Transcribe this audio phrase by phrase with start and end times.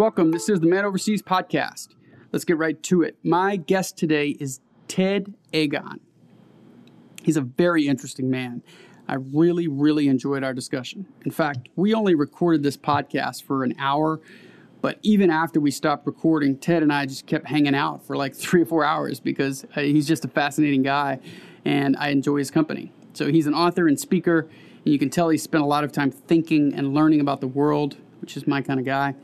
[0.00, 0.30] welcome.
[0.30, 1.88] This is the Man Overseas podcast.
[2.32, 3.18] Let's get right to it.
[3.22, 6.00] My guest today is Ted Agon.
[7.22, 8.62] He's a very interesting man.
[9.08, 11.06] I really, really enjoyed our discussion.
[11.26, 14.22] In fact, we only recorded this podcast for an hour,
[14.80, 18.34] but even after we stopped recording, Ted and I just kept hanging out for like
[18.44, 21.20] three or four hours because uh, he's just a fascinating guy
[21.66, 22.90] and I enjoy his company.
[23.12, 24.48] So he's an author and speaker,
[24.82, 27.48] and you can tell he spent a lot of time thinking and learning about the
[27.48, 29.14] world, which is my kind of guy.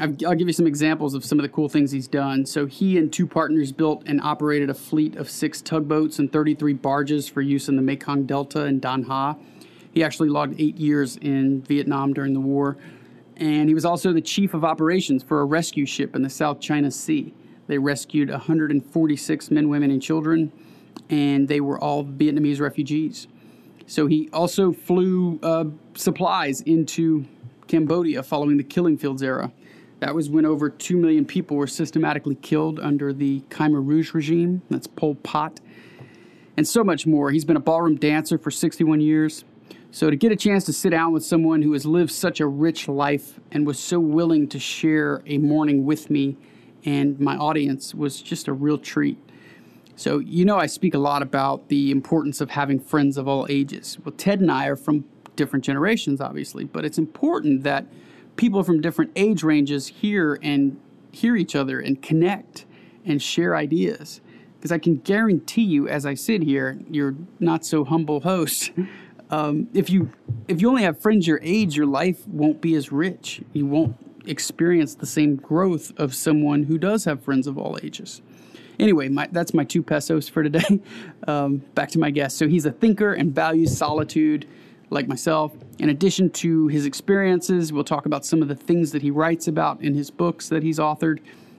[0.00, 2.46] I'll give you some examples of some of the cool things he's done.
[2.46, 6.72] So, he and two partners built and operated a fleet of six tugboats and 33
[6.74, 9.36] barges for use in the Mekong Delta and Dan Ha.
[9.92, 12.76] He actually logged eight years in Vietnam during the war.
[13.36, 16.60] And he was also the chief of operations for a rescue ship in the South
[16.60, 17.32] China Sea.
[17.68, 20.52] They rescued 146 men, women, and children,
[21.08, 23.28] and they were all Vietnamese refugees.
[23.86, 27.26] So, he also flew uh, supplies into
[27.68, 29.52] Cambodia following the Killing Fields era.
[30.04, 34.60] That was when over 2 million people were systematically killed under the Khmer Rouge regime.
[34.68, 35.60] That's Pol Pot.
[36.58, 37.30] And so much more.
[37.30, 39.46] He's been a ballroom dancer for 61 years.
[39.92, 42.46] So to get a chance to sit down with someone who has lived such a
[42.46, 46.36] rich life and was so willing to share a morning with me
[46.84, 49.16] and my audience was just a real treat.
[49.96, 53.46] So, you know, I speak a lot about the importance of having friends of all
[53.48, 53.96] ages.
[54.04, 57.86] Well, Ted and I are from different generations, obviously, but it's important that
[58.36, 60.80] people from different age ranges hear and
[61.12, 62.66] hear each other and connect
[63.04, 64.20] and share ideas.
[64.56, 68.72] Because I can guarantee you, as I sit here, your not so humble host,
[69.30, 70.10] um, if you
[70.48, 73.42] if you only have friends your age, your life won't be as rich.
[73.52, 73.96] You won't
[74.26, 78.22] experience the same growth of someone who does have friends of all ages.
[78.78, 80.80] Anyway, my, that's my two pesos for today.
[81.26, 82.36] Um, back to my guest.
[82.36, 84.46] So he's a thinker and values solitude
[84.90, 85.52] like myself.
[85.78, 89.48] In addition to his experiences, we'll talk about some of the things that he writes
[89.48, 91.18] about in his books that he's authored,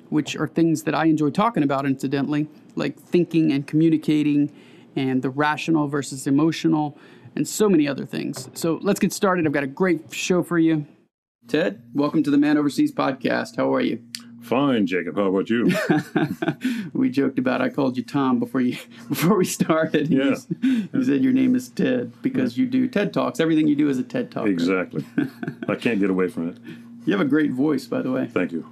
[0.09, 4.52] which are things that I enjoy talking about, incidentally, like thinking and communicating
[4.96, 6.98] and the rational versus emotional,
[7.36, 8.50] and so many other things.
[8.53, 9.46] So let's get started.
[9.46, 10.86] I've got a great show for you.
[11.50, 13.58] Ted, welcome to the Man Overseas podcast.
[13.58, 14.02] How are you?
[14.46, 15.16] Fine, Jacob.
[15.16, 15.76] How about you?
[16.94, 18.78] we joked about I called you Tom before you
[19.10, 20.08] before we started.
[20.08, 20.36] Yeah.
[20.62, 22.64] You, you said your name is Ted because yeah.
[22.64, 23.40] you do TED Talks.
[23.40, 24.48] Everything you do is a TED Talk.
[24.48, 25.04] Exactly.
[25.68, 26.58] I can't get away from it.
[27.06, 28.28] You have a great voice, by the way.
[28.28, 28.68] Thank you.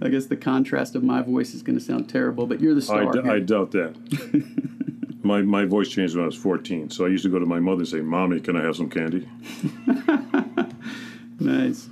[0.00, 2.80] I guess the contrast of my voice is going to sound terrible, but you're the
[2.80, 3.10] star.
[3.10, 3.94] I, d- I doubt that.
[5.22, 7.60] my my voice changed when I was 14, so I used to go to my
[7.60, 9.28] mother and say, "Mommy, can I have some candy?"
[11.38, 11.90] nice.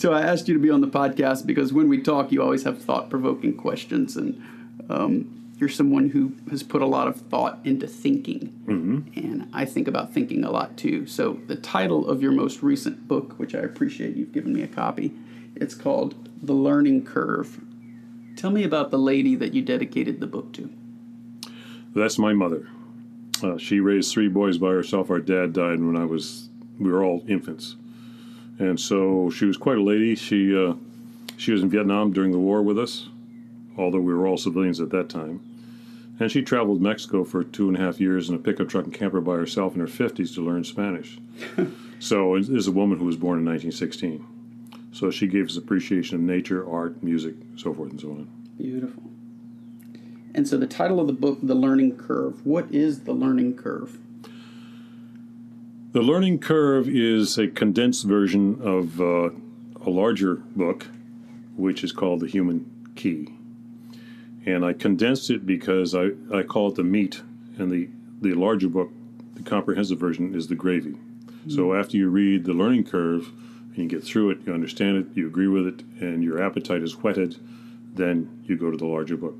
[0.00, 2.62] So I asked you to be on the podcast because when we talk, you always
[2.62, 4.42] have thought provoking questions, and
[4.88, 8.62] um, you're someone who has put a lot of thought into thinking.
[8.64, 9.18] Mm-hmm.
[9.18, 11.06] And I think about thinking a lot too.
[11.06, 14.68] So the title of your most recent book, which I appreciate you've given me a
[14.68, 15.12] copy,
[15.54, 17.60] it's called The Learning Curve.
[18.36, 20.72] Tell me about the lady that you dedicated the book to.
[21.94, 22.66] That's my mother.
[23.42, 25.10] Uh, she raised three boys by herself.
[25.10, 27.76] Our dad died when I was, we were all infants
[28.60, 30.14] and so she was quite a lady.
[30.14, 30.74] She uh,
[31.36, 33.08] she was in Vietnam during the war with us,
[33.76, 35.40] although we were all civilians at that time.
[36.20, 38.92] And she traveled Mexico for two and a half years in a pickup truck and
[38.92, 41.18] camper by herself in her 50s to learn Spanish.
[41.98, 44.26] so this is a woman who was born in 1916.
[44.92, 48.28] So she gave us appreciation of nature, art, music, so forth and so on.
[48.58, 49.02] Beautiful.
[50.34, 52.44] And so the title of the book, The Learning Curve.
[52.44, 53.98] What is the learning curve?
[55.92, 59.30] The Learning Curve is a condensed version of uh,
[59.84, 60.86] a larger book,
[61.56, 63.34] which is called The Human Key.
[64.46, 67.22] And I condensed it because I, I call it the meat,
[67.58, 67.88] and the,
[68.20, 68.92] the larger book,
[69.34, 70.92] the comprehensive version, is the gravy.
[70.92, 71.50] Mm-hmm.
[71.50, 73.26] So after you read The Learning Curve
[73.74, 76.84] and you get through it, you understand it, you agree with it, and your appetite
[76.84, 77.34] is whetted,
[77.96, 79.34] then you go to the larger book.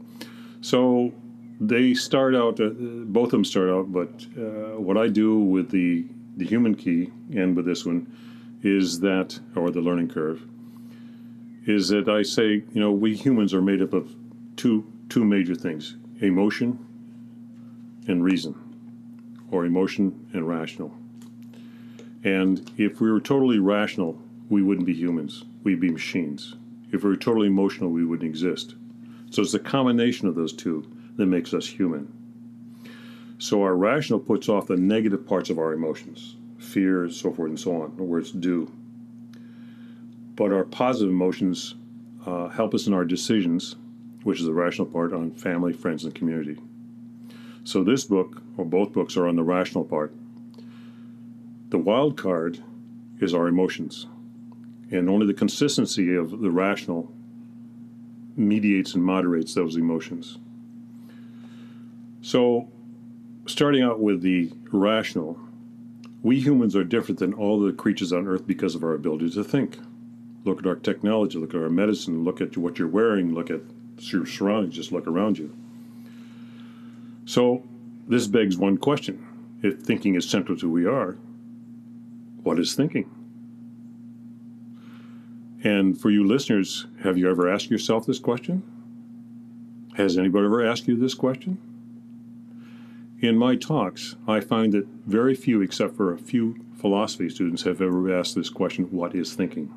[0.63, 1.13] So
[1.61, 5.71] they start out, uh, both of them start out, but uh, what I do with
[5.71, 6.07] the
[6.41, 8.11] the human key, and with this one,
[8.63, 10.43] is that, or the learning curve,
[11.67, 14.15] is that I say, you know, we humans are made up of
[14.57, 16.79] two two major things: emotion
[18.09, 18.55] and reason,
[19.51, 20.97] or emotion and rational.
[22.25, 26.57] And if we were totally rational, we wouldn't be humans; we'd be machines.
[26.91, 28.77] If we were totally emotional, we wouldn't exist.
[29.31, 32.11] So it's the combination of those two that makes us human.
[33.41, 37.59] So our rational puts off the negative parts of our emotions, fears, so forth and
[37.59, 38.71] so on, where it's due.
[40.37, 41.75] But our positive emotions
[42.27, 43.77] uh, help us in our decisions,
[44.25, 46.59] which is the rational part on family, friends, and community.
[47.65, 50.13] So this book, or both books, are on the rational part.
[51.71, 52.63] The wild card
[53.21, 54.07] is our emotions.
[54.91, 57.11] And only the consistency of the rational
[58.37, 60.37] mediates and moderates those emotions.
[62.21, 62.69] So,
[63.47, 65.39] starting out with the rational,
[66.23, 69.45] we humans are different than all the creatures on Earth because of our ability to
[69.45, 69.79] think.
[70.45, 73.61] Look at our technology, look at our medicine, look at what you're wearing, look at
[73.99, 75.55] your surroundings, just look around you.
[77.27, 77.63] So,
[78.09, 79.27] this begs one question.
[79.63, 81.17] If thinking is central to who we are,
[82.43, 83.11] what is thinking?
[85.63, 88.63] And for you listeners, have you ever asked yourself this question?
[89.95, 91.59] Has anybody ever asked you this question?
[93.21, 97.83] In my talks, I find that very few, except for a few philosophy students, have
[97.83, 99.75] ever asked this question what is thinking?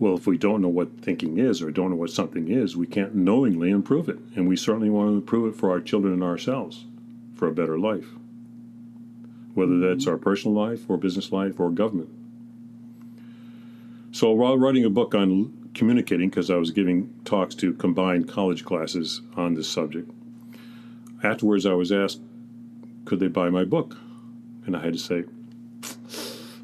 [0.00, 2.88] Well, if we don't know what thinking is or don't know what something is, we
[2.88, 4.18] can't knowingly improve it.
[4.34, 6.86] And we certainly want to improve it for our children and ourselves
[7.36, 8.08] for a better life,
[9.54, 12.10] whether that's our personal life or business life or government.
[14.10, 18.64] So while writing a book on communicating, because I was giving talks to combined college
[18.64, 20.10] classes on this subject,
[21.22, 22.20] afterwards I was asked,
[23.04, 23.96] could they buy my book?
[24.66, 25.24] And I had to say,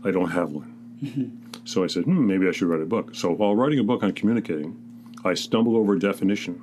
[0.05, 1.51] I don't have one.
[1.65, 3.15] so I said, hmm, maybe I should write a book.
[3.15, 4.77] So while writing a book on communicating,
[5.25, 6.63] I stumbled over a definition.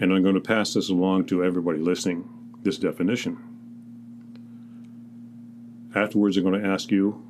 [0.00, 2.28] And I'm going to pass this along to everybody listening
[2.62, 3.38] this definition.
[5.94, 7.22] Afterwards, I'm going to ask you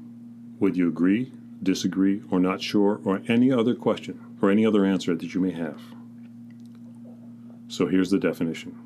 [0.61, 1.32] would you agree
[1.62, 5.52] disagree, or not sure, or any other question or any other answer that you may
[5.52, 5.81] have.
[7.72, 8.76] So here's the definition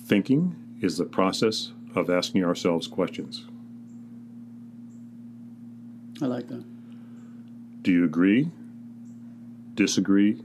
[0.00, 3.46] Thinking is the process of asking ourselves questions.
[6.20, 6.64] I like that.
[7.82, 8.50] Do you agree,
[9.74, 10.42] disagree,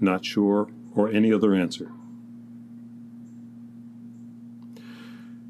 [0.00, 1.90] not sure, or any other answer?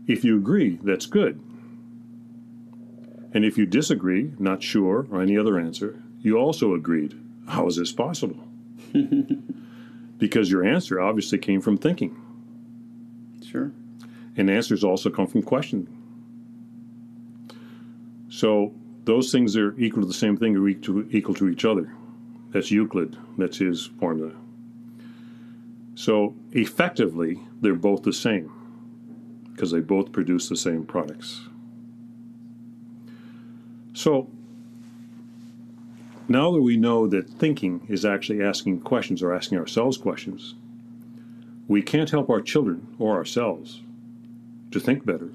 [0.07, 1.39] If you agree, that's good.
[3.35, 7.21] And if you disagree, not sure, or any other answer, you also agreed.
[7.49, 8.49] How is this possible?
[10.23, 12.17] because your answer obviously came from thinking.
[13.45, 13.73] Sure.
[14.37, 15.89] And answers also come from questioning.
[18.29, 18.73] So
[19.03, 21.93] those things are equal to the same thing or equal to each other.
[22.51, 23.17] That's Euclid.
[23.37, 24.31] That's his formula.
[25.97, 28.53] So effectively, they're both the same
[29.51, 31.49] because they both produce the same products.
[33.93, 34.31] So
[36.29, 40.55] now that we know that thinking is actually asking questions or asking ourselves questions,
[41.69, 43.83] we can't help our children or ourselves
[44.71, 45.33] to think better,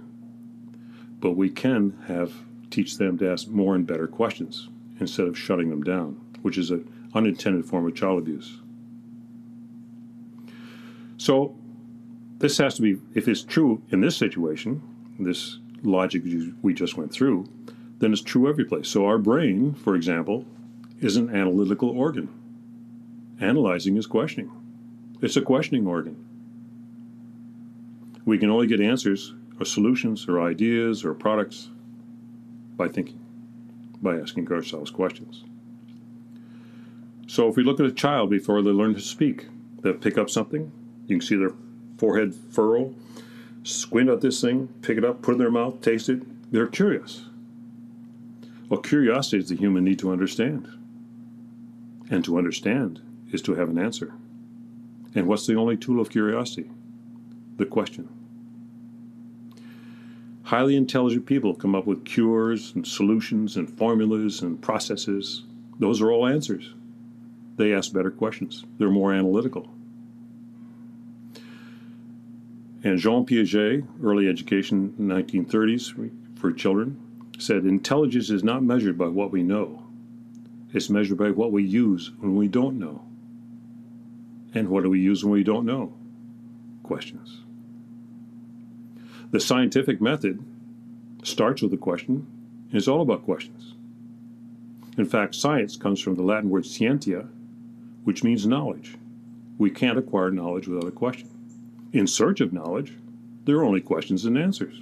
[1.20, 2.34] but we can have
[2.70, 4.70] teach them to ask more and better questions
[5.00, 8.60] instead of shutting them down, which is an unintended form of child abuse.
[11.18, 11.56] So
[12.40, 14.82] this has to be, if it's true in this situation,
[15.20, 16.24] this logic
[16.62, 17.48] we just went through,
[18.00, 18.88] then it's true every place.
[18.88, 20.46] So our brain, for example,
[21.00, 22.30] is an analytical organ.
[23.40, 24.52] Analyzing is questioning.
[25.22, 26.24] It's a questioning organ.
[28.26, 31.70] We can only get answers or solutions or ideas or products
[32.76, 33.20] by thinking,
[34.02, 35.44] by asking ourselves questions.
[37.28, 39.48] So if we look at a child before they learn to speak,
[39.82, 40.72] they pick up something,
[41.08, 41.54] you can see their
[41.98, 42.94] forehead furrow,
[43.64, 46.52] squint at this thing, pick it up, put it in their mouth, taste it.
[46.52, 47.26] They're curious.
[48.70, 50.68] Well, curiosity is the human need to understand.
[52.10, 54.14] And to understand is to have an answer.
[55.16, 56.70] And what's the only tool of curiosity?
[57.58, 58.08] The question.
[60.44, 65.44] Highly intelligent people come up with cures and solutions and formulas and processes.
[65.80, 66.74] Those are all answers.
[67.58, 69.70] They ask better questions, they're more analytical.
[72.84, 77.02] And Jean Piaget, early education, 1930s for children,
[77.40, 79.87] said intelligence is not measured by what we know,
[80.74, 83.04] it's measured by what we use when we don't know.
[84.54, 85.94] And what do we use when we don't know?
[86.84, 87.42] Questions.
[89.32, 90.44] The scientific method
[91.24, 92.28] starts with a question
[92.70, 93.76] and is all about questions.
[94.98, 97.28] In fact, science comes from the Latin word scientia,
[98.04, 98.96] which means knowledge.
[99.58, 101.30] We can't acquire knowledge without a question.
[101.94, 102.94] In search of knowledge,
[103.46, 104.82] there are only questions and answers.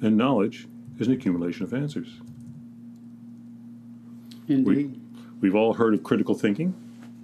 [0.00, 2.20] And knowledge is an accumulation of answers.
[4.48, 5.00] Indeed.
[5.40, 6.74] We, have all heard of critical thinking.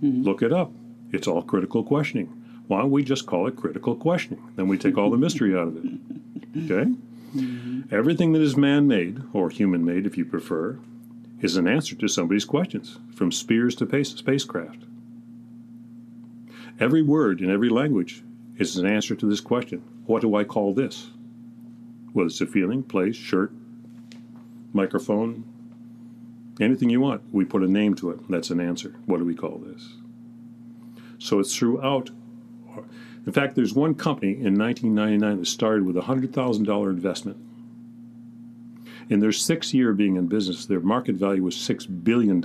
[0.02, 0.22] Mm-hmm.
[0.22, 0.72] Look it up.
[1.12, 2.26] It's all critical questioning.
[2.66, 4.42] Why don't we just call it critical questioning?
[4.56, 5.84] Then we take all the mystery out of it.
[6.54, 6.90] Okay?
[7.34, 7.94] Mm-hmm.
[7.94, 10.78] Everything that is man made, or human made if you prefer,
[11.40, 14.84] is an answer to somebody's questions, from spears to spacecraft.
[16.78, 18.22] Every word in every language
[18.58, 21.10] is an answer to this question What do I call this?
[22.12, 23.52] Whether it's a feeling, place, shirt,
[24.72, 25.44] microphone,
[26.60, 28.28] Anything you want, we put a name to it.
[28.28, 28.94] That's an answer.
[29.06, 29.94] What do we call this?
[31.18, 32.10] So it's throughout.
[33.24, 37.38] In fact, there's one company in 1999 that started with a $100,000 investment.
[39.08, 42.44] In their sixth year being in business, their market value was $6 billion.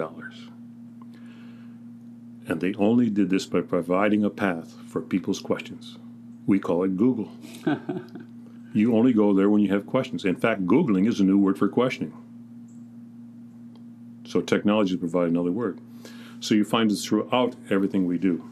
[2.48, 5.98] And they only did this by providing a path for people's questions.
[6.46, 7.32] We call it Google.
[8.74, 10.24] you only go there when you have questions.
[10.24, 12.14] In fact, Googling is a new word for questioning.
[14.28, 15.80] So technology provides another word.
[16.42, 18.48] So you find it throughout everything we do.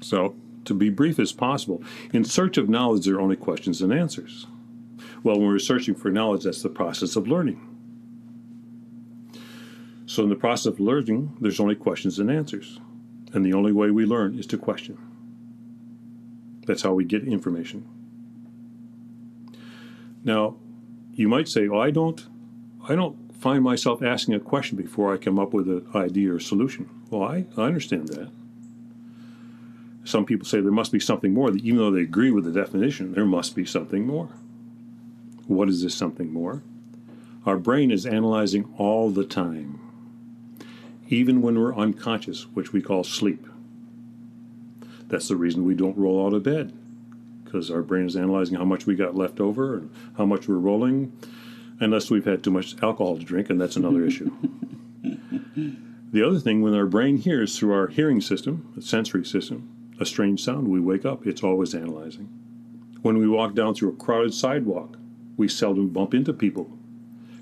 [0.00, 3.92] So to be brief as possible, in search of knowledge, there are only questions and
[3.92, 4.46] answers.
[5.22, 7.60] Well, when we're searching for knowledge, that's the process of learning.
[10.06, 12.80] So in the process of learning, there's only questions and answers.
[13.34, 14.96] And the only way we learn is to question.
[16.66, 17.86] That's how we get information.
[20.24, 20.56] Now,
[21.12, 22.26] you might say, "Well, I don't,
[22.88, 26.40] I don't find myself asking a question before I come up with an idea or
[26.40, 28.30] solution." Well, I, I understand that.
[30.04, 31.50] Some people say there must be something more.
[31.50, 34.30] Even though they agree with the definition, there must be something more.
[35.46, 36.62] What is this something more?
[37.46, 39.80] Our brain is analyzing all the time,
[41.08, 43.46] even when we're unconscious, which we call sleep.
[45.08, 46.74] That's the reason we don't roll out of bed,
[47.44, 50.56] because our brain is analyzing how much we got left over and how much we're
[50.56, 51.12] rolling,
[51.80, 54.30] unless we've had too much alcohol to drink, and that's another issue.
[56.10, 59.68] The other thing, when our brain hears through our hearing system, the sensory system,
[60.00, 62.28] a strange sound, we wake up, it's always analyzing.
[63.02, 64.96] When we walk down through a crowded sidewalk,
[65.36, 66.70] we seldom bump into people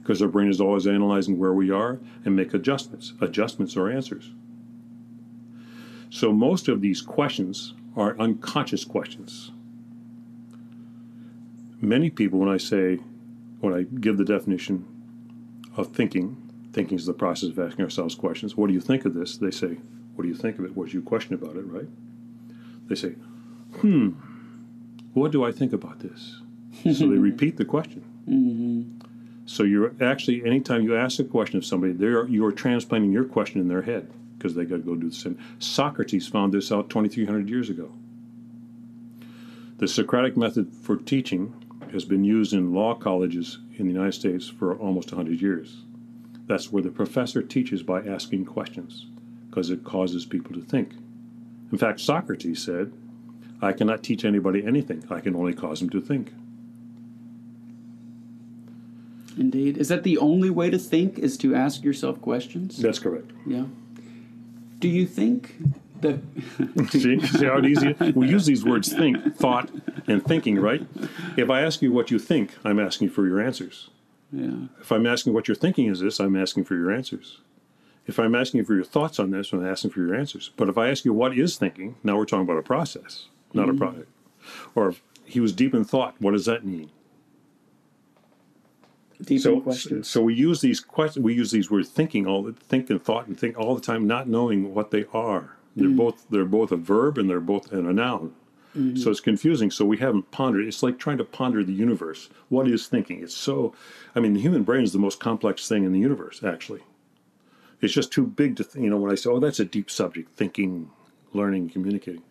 [0.01, 3.15] because our brain is always analyzing where we are and make adjustments.
[3.21, 4.31] Adjustments are answers.
[6.11, 9.51] So most of these questions are unconscious questions.
[11.81, 13.01] Many people, when I say,
[13.61, 14.85] when I give the definition
[15.77, 16.37] of thinking,
[16.73, 18.57] thinking is the process of asking ourselves questions.
[18.57, 19.39] What do you think of this?
[19.39, 19.79] They say,
[20.15, 20.77] What do you think of it?
[20.77, 21.89] What do you question about it, right?
[22.89, 23.15] They say,
[23.81, 24.11] Hmm,
[25.13, 26.41] what do I think about this?
[26.83, 28.05] so they repeat the question.
[28.29, 29.07] Mm-hmm.
[29.47, 33.61] So you're actually, anytime you ask a question of somebody, they're, you're transplanting your question
[33.61, 35.39] in their head because they got to go do the same.
[35.61, 37.93] Socrates found this out 2,300 years ago.
[39.79, 41.55] The Socratic method for teaching
[41.93, 45.83] has been used in law colleges in the United States for almost 100 years.
[46.47, 49.07] That's where the professor teaches by asking questions
[49.49, 50.93] because it causes people to think.
[51.73, 52.93] In fact, Socrates said,
[53.61, 56.33] I cannot teach anybody anything, I can only cause them to think.
[59.37, 59.77] Indeed.
[59.77, 62.79] Is that the only way to think is to ask yourself questions?
[62.79, 63.33] That's correct.
[63.47, 63.65] Yeah.
[64.79, 65.57] Do you think
[66.01, 66.21] that
[66.91, 69.71] see, see how easy we use these words think, thought,
[70.07, 70.87] and thinking, right?
[71.37, 73.91] If I ask you what you think, I'm asking for your answers.
[74.33, 74.67] Yeah.
[74.81, 77.39] If I'm asking what you're thinking is this, I'm asking for your answers.
[78.07, 80.51] If I'm asking for your thoughts on this, I'm asking for your answers.
[80.57, 83.67] But if I ask you what is thinking, now we're talking about a process, not
[83.67, 83.77] Mm-hmm.
[83.77, 84.09] a product.
[84.75, 86.91] Or if he was deep in thought, what does that mean?
[89.23, 90.09] deep so, in questions?
[90.09, 91.25] so we use these questions.
[91.25, 94.07] We use these words thinking all the think and thought and think all the time,
[94.07, 95.57] not knowing what they are.
[95.75, 95.97] They're Mm.
[95.97, 98.35] both they're both a verb and they're both and a noun.
[98.77, 98.97] Mm-hmm.
[98.97, 99.71] So it's confusing.
[99.71, 100.67] So we haven't pondered.
[100.67, 102.29] It's like trying to ponder the universe.
[102.49, 103.23] What is thinking?
[103.23, 103.75] It's so.
[104.15, 106.43] I mean, the human brain is the most complex thing in the universe.
[106.45, 106.83] Actually,
[107.81, 108.65] it's just too big to.
[108.65, 110.91] Th- you know, when I say, "Oh, that's a deep subject," thinking,
[111.33, 112.23] learning, communicating.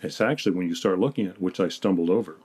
[0.00, 2.36] It's actually when you start looking at it, which I stumbled over.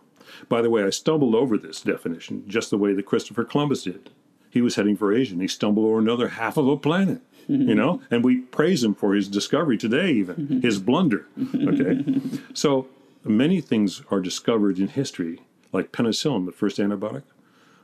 [0.50, 4.10] By the way, I stumbled over this definition just the way that Christopher Columbus did.
[4.50, 7.76] He was heading for Asia and he stumbled over another half of a planet, you
[7.76, 11.28] know, and we praise him for his discovery today, even his blunder.
[11.56, 12.22] Okay.
[12.54, 12.88] so
[13.24, 17.24] many things are discovered in history, like penicillin, the first antibiotic,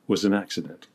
[0.08, 0.88] was an accident.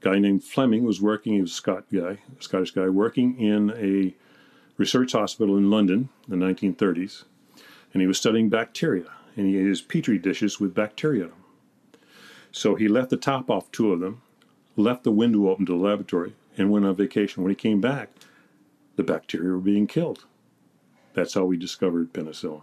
[0.00, 3.70] guy named Fleming was working, he was a Scot guy, a Scottish guy, working in
[3.70, 4.14] a
[4.76, 7.24] research hospital in London in the 1930s,
[7.92, 11.30] and he was studying bacteria, and he ate his petri dishes with bacteria.
[12.52, 14.22] So he left the top off two of them,
[14.76, 17.42] left the window open to the laboratory, and went on vacation.
[17.42, 18.10] When he came back,
[18.96, 20.24] the bacteria were being killed.
[21.14, 22.62] That's how we discovered penicillin.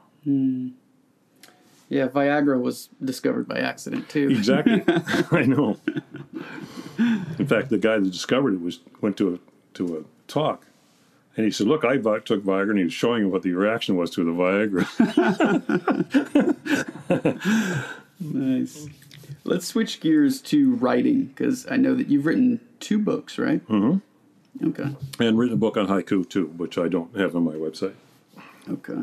[1.90, 4.30] yeah, Viagra was discovered by accident too.
[4.30, 4.84] Exactly.
[5.32, 5.78] I know.
[7.40, 9.40] In fact, the guy that discovered it was went to a
[9.76, 10.68] to a talk,
[11.36, 13.54] and he said, "Look, I vi- took Viagra," and he was showing him what the
[13.54, 14.86] reaction was to the Viagra.
[18.20, 18.88] Nice.
[19.44, 23.66] Let's switch gears to writing because I know that you've written two books, right?
[23.68, 24.68] Mm-hmm.
[24.68, 24.96] Okay.
[25.20, 27.94] and written a book on haiku too, which I don't have on my website.
[28.70, 29.02] Okay.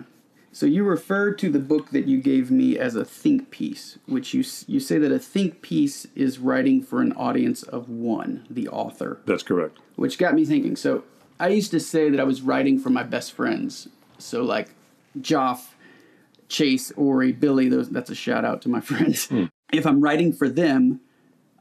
[0.50, 4.32] So you refer to the book that you gave me as a think piece, which
[4.34, 8.68] you you say that a think piece is writing for an audience of one, the
[8.68, 9.78] author, That's correct.
[9.96, 10.74] which got me thinking.
[10.74, 11.04] So
[11.38, 13.88] I used to say that I was writing for my best friends.
[14.18, 14.70] So like
[15.20, 15.68] Joff,
[16.48, 19.28] Chase, Ori, Billy, those that's a shout out to my friends.
[19.72, 21.00] If I'm writing for them,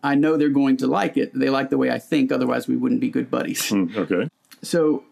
[0.01, 1.37] I know they're going to like it.
[1.37, 3.69] They like the way I think, otherwise we wouldn't be good buddies.
[3.69, 4.29] Hmm, Okay.
[4.63, 5.03] So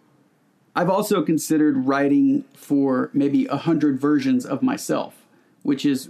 [0.75, 5.15] I've also considered writing for maybe a hundred versions of myself,
[5.63, 6.10] which is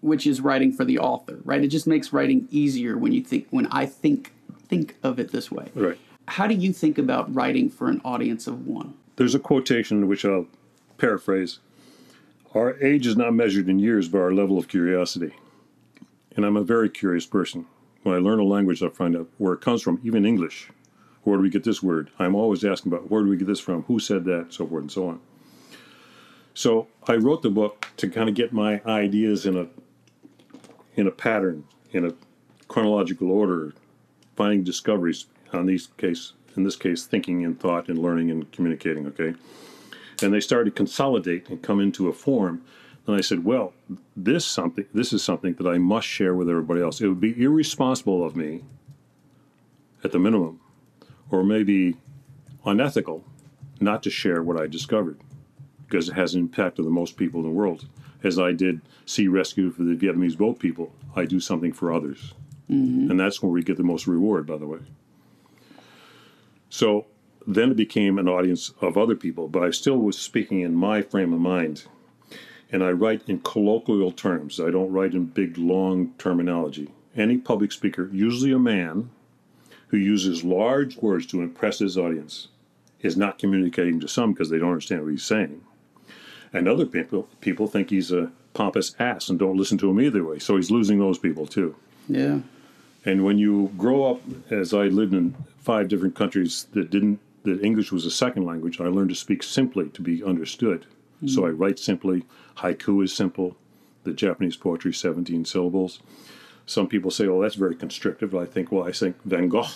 [0.00, 1.62] which is writing for the author, right?
[1.62, 4.32] It just makes writing easier when you think when I think
[4.68, 5.68] think of it this way.
[5.74, 5.98] Right.
[6.28, 8.94] How do you think about writing for an audience of one?
[9.16, 10.46] There's a quotation which I'll
[10.98, 11.58] paraphrase.
[12.54, 15.34] Our age is not measured in years by our level of curiosity.
[16.34, 17.66] And I'm a very curious person.
[18.02, 20.70] When I learn a language, I find out where it comes from, even English.
[21.26, 22.10] Where do we get this word?
[22.20, 23.82] I'm always asking about where do we get this from?
[23.84, 24.52] Who said that?
[24.52, 25.20] So forth and so on.
[26.54, 29.66] So I wrote the book to kind of get my ideas in a
[30.94, 32.14] in a pattern, in a
[32.68, 33.74] chronological order,
[34.36, 39.06] finding discoveries on these case in this case thinking and thought and learning and communicating
[39.06, 39.34] okay
[40.22, 42.62] and they started to consolidate and come into a form
[43.06, 43.72] and i said well
[44.16, 47.40] this something this is something that i must share with everybody else it would be
[47.42, 48.64] irresponsible of me
[50.02, 50.58] at the minimum
[51.30, 51.96] or maybe
[52.64, 53.24] unethical
[53.80, 55.18] not to share what i discovered
[55.86, 57.86] because it has an impact on the most people in the world
[58.22, 62.34] as i did sea rescue for the vietnamese boat people i do something for others
[62.70, 63.10] mm-hmm.
[63.10, 64.80] and that's where we get the most reward by the way
[66.68, 67.06] so
[67.46, 71.00] then it became an audience of other people, but I still was speaking in my
[71.00, 71.84] frame of mind.
[72.72, 74.58] And I write in colloquial terms.
[74.58, 76.90] I don't write in big, long terminology.
[77.14, 79.10] Any public speaker, usually a man
[79.88, 82.48] who uses large words to impress his audience,
[83.00, 85.60] is not communicating to some because they don't understand what he's saying.
[86.52, 90.24] And other people people think he's a pompous ass and don't listen to him either
[90.24, 90.38] way.
[90.38, 91.76] So he's losing those people too.
[92.08, 92.40] Yeah.
[93.04, 94.20] And when you grow up,
[94.50, 98.80] as I lived in five different countries that didn't, that English was a second language,
[98.80, 100.86] I learned to speak simply to be understood.
[101.26, 101.44] So mm-hmm.
[101.44, 102.24] I write simply.
[102.58, 103.56] Haiku is simple.
[104.04, 106.00] The Japanese poetry, 17 syllables.
[106.66, 108.34] Some people say, oh, that's very constrictive.
[108.34, 109.68] I think, well, I think Van Gogh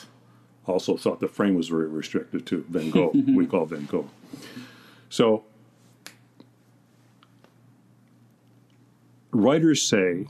[0.66, 2.64] also thought the frame was very restrictive too.
[2.68, 4.11] Van Gogh, we call Van Gogh.
[5.09, 5.44] So
[9.31, 10.26] writers say,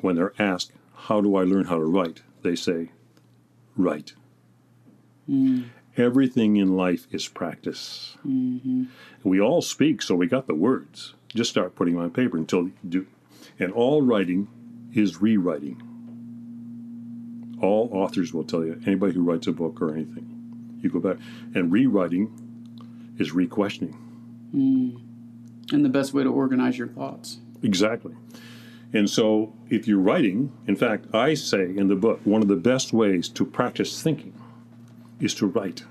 [0.00, 2.22] when they're asked, how do I learn how to write?
[2.42, 2.90] They say,
[3.76, 4.14] write.
[5.26, 5.62] Hmm.
[5.96, 8.16] Everything in life is practice.
[8.26, 8.84] Mm-hmm.
[9.22, 11.14] We all speak, so we got the words.
[11.28, 13.06] Just start putting them on paper until you do.
[13.58, 14.48] And all writing
[14.94, 15.82] is rewriting.
[17.62, 21.16] All authors will tell you, anybody who writes a book or anything, you go back.
[21.54, 22.30] And rewriting
[23.18, 23.94] is re questioning.
[24.50, 24.96] Hmm.
[25.74, 27.38] And the best way to organize your thoughts.
[27.62, 28.14] Exactly.
[28.92, 32.56] And so, if you're writing, in fact, I say in the book, one of the
[32.56, 34.34] best ways to practice thinking
[35.18, 35.84] is to write.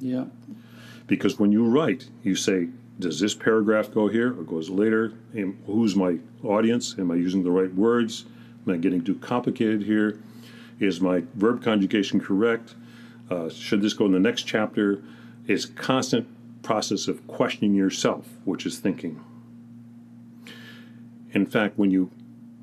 [0.00, 0.26] Yeah.
[1.06, 5.14] Because when you write, you say, does this paragraph go here or goes later?
[5.66, 6.96] Who's my audience?
[6.98, 8.26] Am I using the right words?
[8.66, 10.20] Am I getting too complicated here?
[10.82, 12.74] Is my verb conjugation correct?
[13.30, 15.00] Uh, should this go in the next chapter?
[15.46, 16.26] It's constant
[16.64, 19.22] process of questioning yourself, which is thinking.
[21.30, 22.10] In fact, when you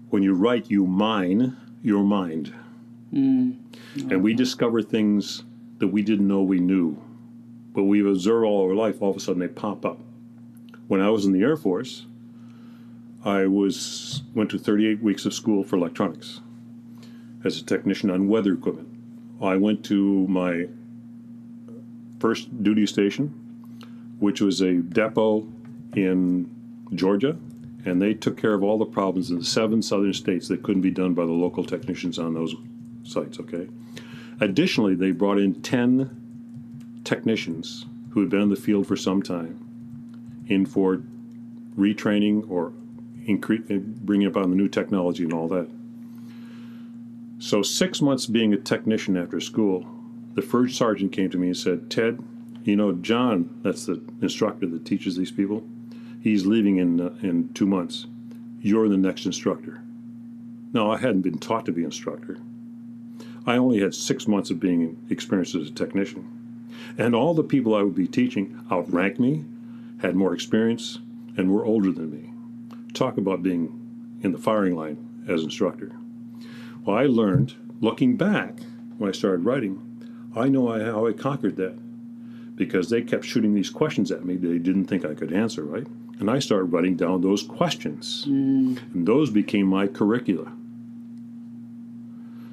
[0.10, 2.54] when you write, you mine your mind,
[4.12, 5.46] and we discover things
[5.78, 7.02] that we didn't know we knew,
[7.74, 9.02] but we observe all our life.
[9.02, 9.98] All of a sudden, they pop up.
[10.90, 12.06] When I was in the Air Force,
[13.24, 16.42] I was went to 38 weeks of school for electronics
[17.44, 18.88] as a technician on weather equipment.
[19.42, 20.68] I went to my
[22.20, 23.28] first duty station,
[24.20, 25.48] which was a depot
[25.96, 26.50] in
[26.94, 27.38] Georgia,
[27.86, 30.82] and they took care of all the problems in the seven southern states that couldn't
[30.82, 32.56] be done by the local technicians on those
[33.04, 33.40] sites.
[33.40, 33.68] Okay.
[34.42, 39.66] Additionally, they brought in 10 technicians who had been in the field for some time
[40.48, 41.02] in for
[41.78, 42.74] retraining or
[43.28, 45.68] incre- bringing about the new technology and all that.
[47.42, 49.88] So, six months being a technician after school,
[50.34, 52.22] the first sergeant came to me and said, Ted,
[52.66, 55.66] you know, John, that's the instructor that teaches these people,
[56.22, 58.08] he's leaving in, uh, in two months.
[58.62, 59.82] You're the next instructor.
[60.74, 62.40] No, I hadn't been taught to be instructor.
[63.46, 66.28] I only had six months of being experienced as a technician.
[66.98, 69.46] And all the people I would be teaching outranked me,
[70.02, 71.00] had more experience,
[71.38, 72.34] and were older than me.
[72.94, 75.94] Talk about being in the firing line as instructor.
[76.86, 78.60] Well, I learned, looking back
[78.98, 79.86] when I started writing,
[80.36, 81.78] I know I, how I conquered that
[82.56, 85.88] because they kept shooting these questions at me they didn't think I could answer, right?
[86.20, 88.26] And I started writing down those questions.
[88.28, 88.78] Mm.
[88.94, 90.52] And those became my curricula.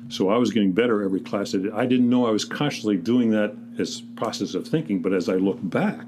[0.09, 1.73] So I was getting better every class I did.
[1.73, 5.35] I didn't know I was consciously doing that as process of thinking, but as I
[5.35, 6.07] look back,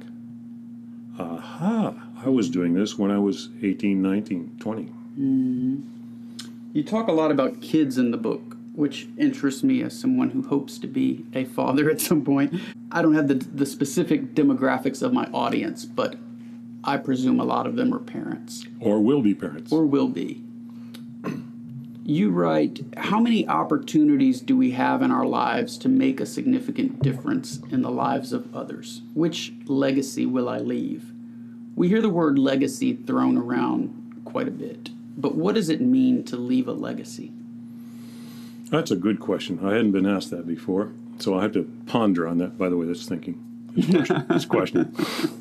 [1.19, 4.83] aha, I was doing this when I was 18, 19, 20.
[4.85, 5.98] Mm-hmm.
[6.79, 10.43] You talk a lot about kids in the book, which interests me as someone who
[10.43, 12.55] hopes to be a father at some point.
[12.93, 16.15] I don't have the, the specific demographics of my audience, but
[16.85, 19.73] I presume a lot of them are parents Or will be parents.
[19.73, 20.45] or will be.
[22.05, 27.03] You write, How many opportunities do we have in our lives to make a significant
[27.03, 29.03] difference in the lives of others?
[29.15, 31.11] Which legacy will I leave?
[31.75, 36.25] We hear the word legacy thrown around quite a bit, but what does it mean
[36.25, 37.33] to leave a legacy?
[38.71, 39.59] That's a good question.
[39.63, 42.57] I hadn't been asked that before, so I have to ponder on that.
[42.57, 43.45] By the way, that's thinking.
[43.75, 44.95] This question.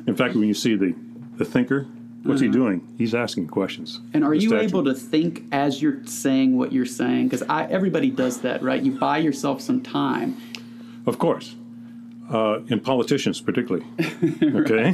[0.08, 0.96] In fact, when you see the,
[1.38, 1.88] the thinker,
[2.24, 2.88] what's he doing?
[2.98, 4.00] He's asking questions.
[4.14, 4.64] And are you statue.
[4.64, 7.30] able to think as you're saying what you're saying?
[7.30, 8.82] Because everybody does that, right?
[8.82, 10.38] You buy yourself some time.
[11.06, 11.56] Of course.
[12.32, 13.86] Uh, and politicians, particularly.
[14.44, 14.94] Okay?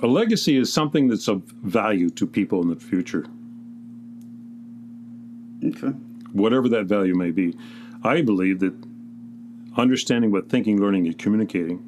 [0.00, 3.26] A legacy is something that's of value to people in the future,
[5.68, 5.96] Okay.
[6.32, 7.56] whatever that value may be.
[8.02, 8.74] I believe that
[9.76, 11.78] understanding what thinking, learning, and communicating,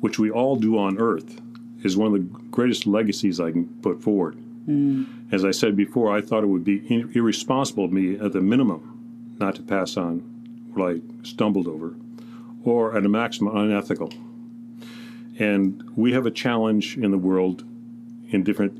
[0.00, 1.40] which we all do on earth,
[1.82, 4.36] is one of the greatest legacies I can put forward.
[4.66, 5.32] Mm.
[5.32, 6.82] As I said before, I thought it would be
[7.14, 10.18] irresponsible of me at the minimum not to pass on
[10.74, 11.94] what I stumbled over,
[12.62, 14.12] or at a maximum unethical.
[15.38, 17.64] And we have a challenge in the world
[18.28, 18.78] in different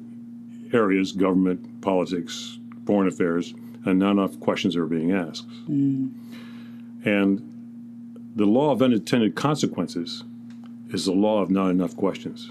[0.74, 5.48] areas government, politics, foreign affairs and not enough questions are being asked.
[5.68, 6.12] Mm.
[7.04, 10.24] And the law of unintended consequences
[10.90, 12.50] is the law of not enough questions,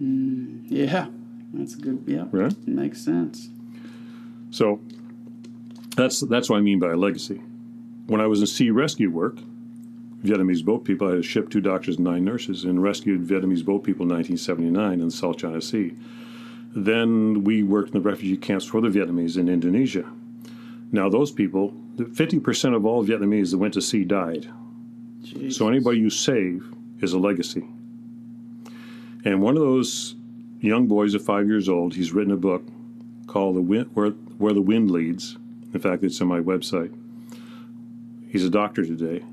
[0.00, 1.06] mm, Yeah,
[1.52, 2.02] that's a good.
[2.06, 2.54] Yeah, right?
[2.66, 3.50] makes sense.
[4.50, 4.80] So
[5.96, 7.40] that's that's what I mean by a legacy.
[8.06, 9.38] When I was in sea rescue work,
[10.24, 13.64] Vietnamese boat people, I had to ship two doctors and nine nurses and rescued Vietnamese
[13.64, 15.94] boat people in 1979 in the South China Sea.
[16.74, 20.04] Then we worked in the refugee camps for the Vietnamese in Indonesia.
[20.94, 24.48] Now those people, 50% of all Vietnamese that went to sea died.
[25.22, 25.54] Jeez.
[25.54, 27.66] So anybody you save is a legacy.
[29.24, 30.14] And one of those
[30.60, 32.62] young boys at five years old, he's written a book
[33.26, 35.36] called "The Wind, Where, Where the Wind Leads."
[35.72, 36.94] In fact, it's on my website.
[38.28, 39.24] He's a doctor today,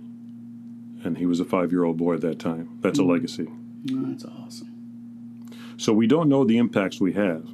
[1.03, 2.79] and he was a five-year-old boy at that time.
[2.81, 3.11] That's a mm.
[3.11, 3.47] legacy.
[3.91, 4.71] Oh, that's awesome.
[5.77, 7.47] So we don't know the impacts we have.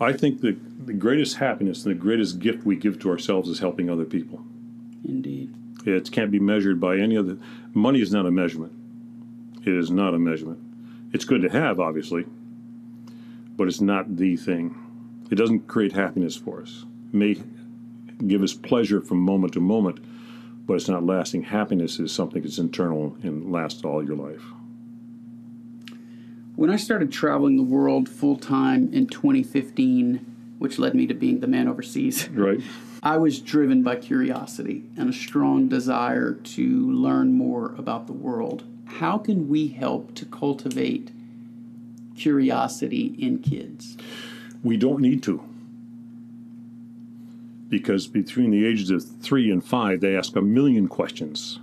[0.00, 3.60] I think that the greatest happiness and the greatest gift we give to ourselves is
[3.60, 4.44] helping other people.
[5.04, 5.54] Indeed.
[5.86, 7.38] It can't be measured by any other.
[7.74, 8.72] Money is not a measurement.
[9.64, 10.58] It is not a measurement.
[11.12, 12.24] It's good to have, obviously,
[13.56, 14.76] but it's not the thing.
[15.30, 16.84] It doesn't create happiness for us.
[17.08, 17.36] It may
[18.26, 20.00] give us pleasure from moment to moment,
[20.66, 21.42] but it's not lasting.
[21.42, 24.42] Happiness is something that's internal and lasts all your life.
[26.56, 31.40] When I started traveling the world full time in 2015, which led me to being
[31.40, 32.60] the man overseas, Right?
[33.02, 38.64] I was driven by curiosity and a strong desire to learn more about the world.
[38.86, 41.10] How can we help to cultivate
[42.16, 43.98] curiosity in kids?
[44.62, 45.44] We don't need to.
[47.68, 51.58] Because between the ages of three and five, they ask a million questions.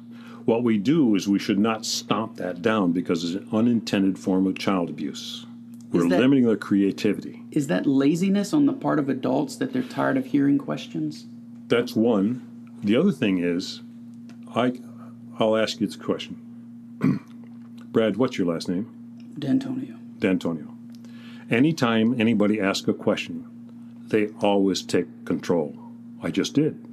[0.46, 4.48] What we do is we should not stomp that down because it's an unintended form
[4.48, 5.46] of child abuse.
[5.92, 7.44] We're that- limiting their creativity.
[7.52, 11.26] Is that laziness on the part of adults that they're tired of hearing questions?
[11.68, 12.42] That's one.
[12.84, 13.82] The other thing is,
[14.56, 14.74] I,
[15.38, 16.38] I'll ask you this question.
[17.92, 18.90] Brad, what's your last name?
[19.38, 19.96] D'Antonio.
[20.20, 20.68] D'Antonio.
[21.50, 23.46] Anytime anybody asks a question,
[24.08, 25.76] they always take control.
[26.24, 26.84] I just did.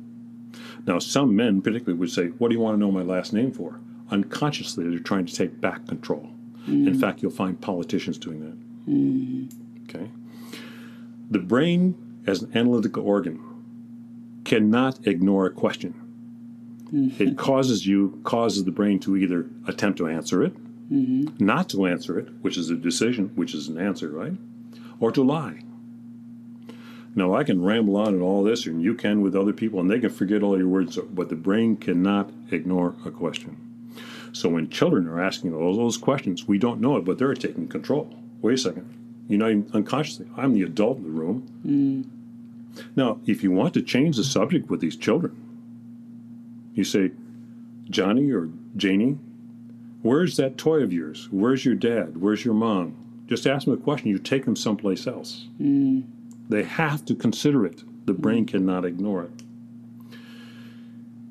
[0.89, 3.53] Now, some men particularly would say, What do you want to know my last name
[3.53, 3.79] for?
[4.11, 6.31] Unconsciously, they're trying to take back control.
[6.67, 7.01] In mm.
[7.01, 8.91] fact, you'll find politicians doing that.
[8.91, 9.53] Mm.
[9.85, 10.11] Okay?
[11.31, 13.39] The brain, as an analytical organ,
[14.45, 15.95] cannot ignore a question.
[16.91, 17.23] Mm-hmm.
[17.23, 20.55] It causes you, causes the brain to either attempt to answer it,
[20.91, 21.45] mm-hmm.
[21.45, 24.33] not to answer it, which is a decision, which is an answer, right?
[25.01, 25.61] Or to lie.
[27.15, 29.91] Now, I can ramble on and all this, and you can with other people, and
[29.91, 33.57] they can forget all your words, but the brain cannot ignore a question.
[34.33, 37.67] So when children are asking all those questions, we don't know it, but they're taking
[37.69, 38.15] control.
[38.41, 38.95] Wait a second.
[39.29, 41.41] You know, unconsciously, I'm the adult in the room.
[41.63, 42.03] Hmm.
[42.95, 45.37] Now, if you want to change the subject with these children,
[46.75, 47.11] you say,
[47.91, 49.19] Johnny or Janie,
[50.03, 51.29] where's that toy of yours?
[51.31, 52.21] Where's your dad?
[52.21, 53.09] Where's your mom?
[53.29, 55.47] just ask them a question, you take them someplace else.
[55.59, 56.01] Hmm.
[56.49, 57.83] They have to consider it.
[58.07, 59.43] The brain cannot ignore it.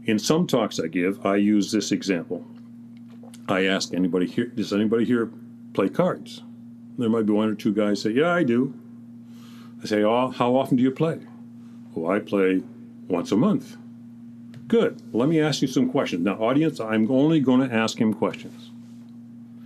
[0.05, 2.45] In some talks I give, I use this example.
[3.49, 5.31] I ask anybody here, does anybody here
[5.73, 6.43] play cards?
[6.97, 8.73] There might be one or two guys say, yeah, I do.
[9.83, 11.19] I say, oh, how often do you play?
[11.95, 12.61] Oh, I play
[13.07, 13.77] once a month.
[14.67, 15.01] Good.
[15.13, 16.23] Let me ask you some questions.
[16.25, 18.71] Now, audience, I'm only going to ask him questions.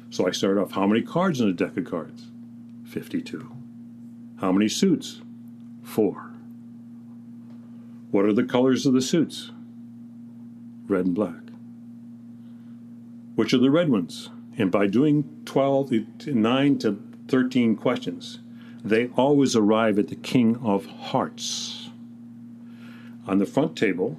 [0.09, 2.27] So I start off, how many cards in a deck of cards?
[2.85, 3.51] 52.
[4.39, 5.21] How many suits?
[5.83, 6.31] Four.
[8.11, 9.51] What are the colors of the suits?
[10.87, 11.41] Red and black.
[13.35, 14.29] Which are the red ones?
[14.57, 15.91] And by doing 12,
[16.27, 18.39] 9 to 13 questions,
[18.83, 21.89] they always arrive at the king of hearts.
[23.27, 24.17] On the front table,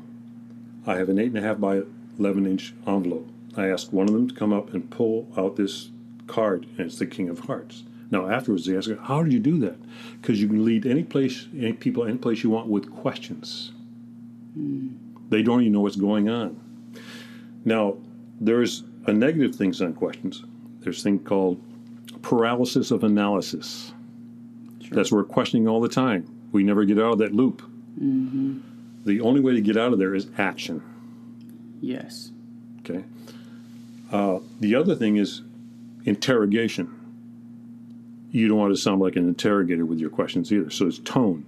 [0.87, 1.83] I have an 8.5 by
[2.19, 3.29] 11 inch envelope.
[3.57, 5.91] I ask one of them to come up and pull out this
[6.27, 7.85] card, and it's the king of hearts.
[8.13, 9.77] Now, afterwards, they ask, How did you do that?
[10.21, 13.73] Because you can lead any place, any people, any place you want with questions.
[15.31, 16.61] They don't even know what's going on.
[17.65, 17.97] Now,
[18.39, 20.45] there's a negative things on questions.
[20.81, 21.59] There's a thing called
[22.21, 23.95] paralysis of analysis.
[24.91, 26.29] That's we're questioning all the time.
[26.53, 27.63] We never get out of that loop.
[29.07, 30.83] The only way to get out of there is action.
[31.81, 32.31] Yes.
[32.81, 33.05] Okay.
[34.13, 35.41] Uh, the other thing is
[36.05, 37.02] interrogation.
[38.33, 40.71] You don't want to sound like an interrogator with your questions either.
[40.71, 41.45] So it's tone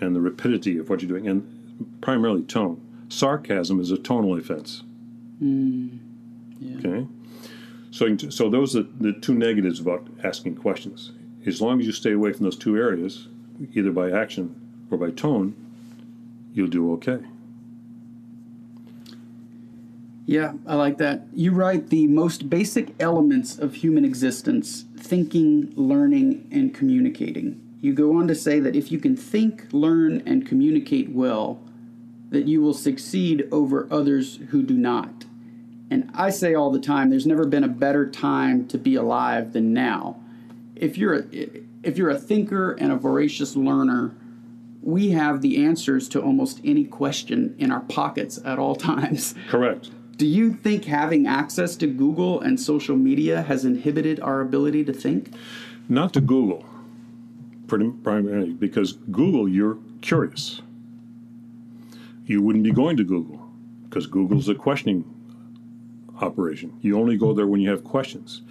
[0.00, 2.80] and the rapidity of what you're doing, and primarily tone.
[3.08, 4.82] Sarcasm is a tonal offense.
[5.38, 5.88] Hmm.
[6.58, 6.78] Yeah.
[6.78, 7.06] Okay.
[7.90, 11.12] So, so those are the two negatives about asking questions.
[11.46, 13.28] As long as you stay away from those two areas,
[13.72, 14.54] either by action
[14.90, 15.54] or by tone,
[16.52, 17.20] you'll do okay.
[20.26, 21.26] Yeah, I like that.
[21.34, 27.60] You write the most basic elements of human existence thinking, learning, and communicating.
[27.80, 31.60] You go on to say that if you can think, learn, and communicate well,
[32.30, 35.26] that you will succeed over others who do not.
[35.90, 39.52] And I say all the time, there's never been a better time to be alive
[39.52, 40.18] than now.
[40.74, 41.24] If you're a,
[41.82, 44.14] if you're a thinker and a voracious learner,
[44.82, 49.34] we have the answers to almost any question in our pockets at all times.
[49.48, 49.90] Correct.
[50.16, 54.92] Do you think having access to Google and social media has inhibited our ability to
[54.92, 55.34] think?
[55.88, 56.64] Not to Google,
[57.66, 60.62] primarily, because Google, you're curious.
[62.26, 63.50] You wouldn't be going to Google
[63.88, 65.04] because Google's a questioning
[66.20, 66.78] operation.
[66.80, 68.42] You only go there when you have questions.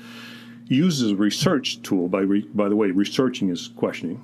[0.67, 2.09] Uses a research tool.
[2.09, 4.21] By re, by the way, researching is questioning.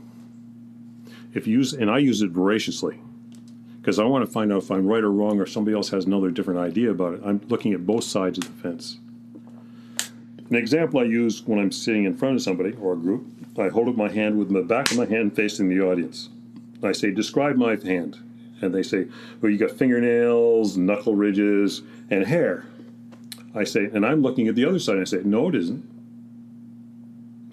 [1.33, 2.99] If you use and I use it voraciously
[3.89, 6.05] because I want to find out if I'm right or wrong or somebody else has
[6.05, 7.21] another different idea about it.
[7.25, 8.99] I'm looking at both sides of the fence.
[10.47, 13.25] An example I use when I'm sitting in front of somebody or a group,
[13.57, 16.29] I hold up my hand with the back of my hand facing the audience.
[16.83, 18.19] I say, Describe my hand.
[18.61, 19.07] And they say,
[19.41, 22.67] Well, you got fingernails, knuckle ridges, and hair.
[23.55, 24.97] I say, And I'm looking at the other side.
[24.97, 25.83] And I say, No, it isn't.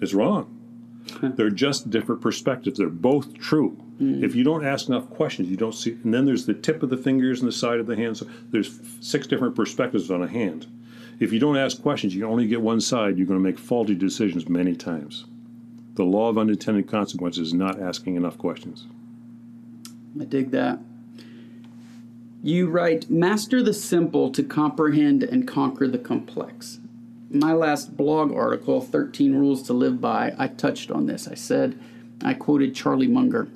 [0.01, 0.55] It's wrong.
[1.13, 1.31] Hmm.
[1.33, 2.77] They're just different perspectives.
[2.77, 3.75] They're both true.
[4.01, 4.23] Mm.
[4.23, 5.97] If you don't ask enough questions, you don't see.
[6.03, 8.17] And then there's the tip of the fingers and the side of the hand.
[8.17, 10.67] So there's six different perspectives on a hand.
[11.19, 13.17] If you don't ask questions, you only get one side.
[13.17, 15.25] You're going to make faulty decisions many times.
[15.95, 18.85] The law of unintended consequences is not asking enough questions.
[20.19, 20.79] I dig that.
[22.43, 26.79] You write, Master the simple to comprehend and conquer the complex.
[27.31, 31.27] My last blog article, 13 Rules to Live By, I touched on this.
[31.27, 31.79] I said,
[32.23, 33.49] I quoted Charlie Munger,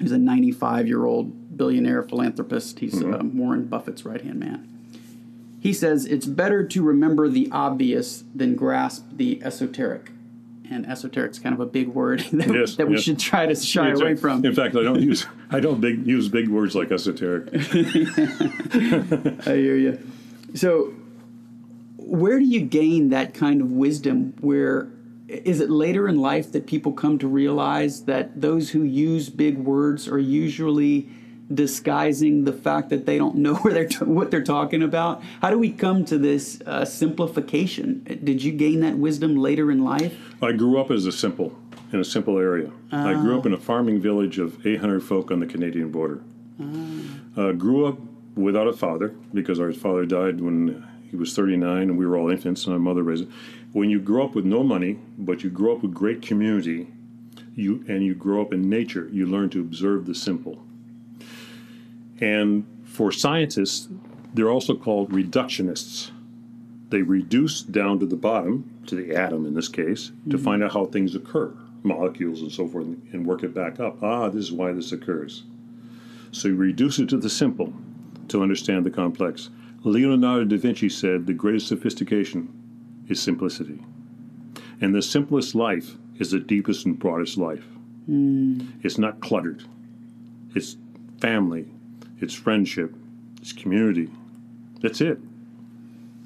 [0.00, 2.80] who's a 95 year old billionaire philanthropist.
[2.80, 4.68] He's uh, Warren Buffett's right hand man.
[5.60, 10.10] He says, It's better to remember the obvious than grasp the esoteric.
[10.70, 13.04] And esoteric's kind of a big word that, Yes, that we yes.
[13.04, 14.44] should try to shy In away fact- from.
[14.44, 17.48] In fact, I don't use I don't big, use big words like esoteric.
[17.54, 17.58] I
[19.56, 19.98] hear you.
[20.54, 20.92] So,
[21.96, 24.34] where do you gain that kind of wisdom?
[24.40, 24.88] Where
[25.44, 29.58] is it later in life that people come to realize that those who use big
[29.58, 31.08] words are usually
[31.52, 35.22] disguising the fact that they don't know where they're t- what they're talking about?
[35.42, 38.04] How do we come to this uh, simplification?
[38.22, 40.16] Did you gain that wisdom later in life?
[40.42, 41.58] I grew up as a simple
[41.92, 42.70] in a simple area.
[42.90, 46.22] I grew up in a farming village of 800 folk on the Canadian border.
[47.36, 47.98] Uh, grew up
[48.36, 52.30] without a father because our father died when he was 39 and we were all
[52.30, 53.26] infants and my mother raised.
[53.74, 56.86] When you grow up with no money, but you grow up with great community,
[57.56, 60.64] you and you grow up in nature, you learn to observe the simple.
[62.20, 63.88] And for scientists,
[64.32, 66.12] they're also called reductionists.
[66.90, 70.72] They reduce down to the bottom, to the atom in this case, to find out
[70.72, 74.00] how things occur, molecules and so forth, and work it back up.
[74.04, 75.42] Ah, this is why this occurs.
[76.30, 77.72] So you reduce it to the simple
[78.28, 79.50] to understand the complex.
[79.82, 82.60] Leonardo da Vinci said the greatest sophistication
[83.08, 83.80] is simplicity.
[84.80, 87.64] And the simplest life is the deepest and broadest life.
[88.06, 89.64] It's not cluttered.
[90.54, 90.76] It's
[91.20, 91.66] family,
[92.20, 92.94] it's friendship,
[93.40, 94.10] it's community.
[94.80, 95.18] That's it.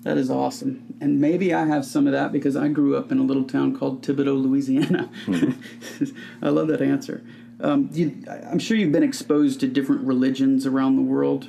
[0.03, 0.95] That is awesome.
[1.01, 3.77] And maybe I have some of that because I grew up in a little town
[3.77, 5.11] called Thibodaux, Louisiana.
[6.43, 7.25] I love that answer.
[7.61, 11.49] Um, you, I'm sure you've been exposed to different religions around the world.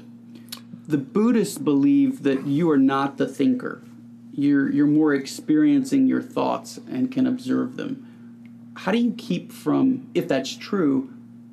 [0.88, 3.84] The Buddhists believe that you are not the thinker.
[4.32, 8.06] You're, you're more experiencing your thoughts and can observe them.
[8.76, 11.12] How do you keep from, if that's true,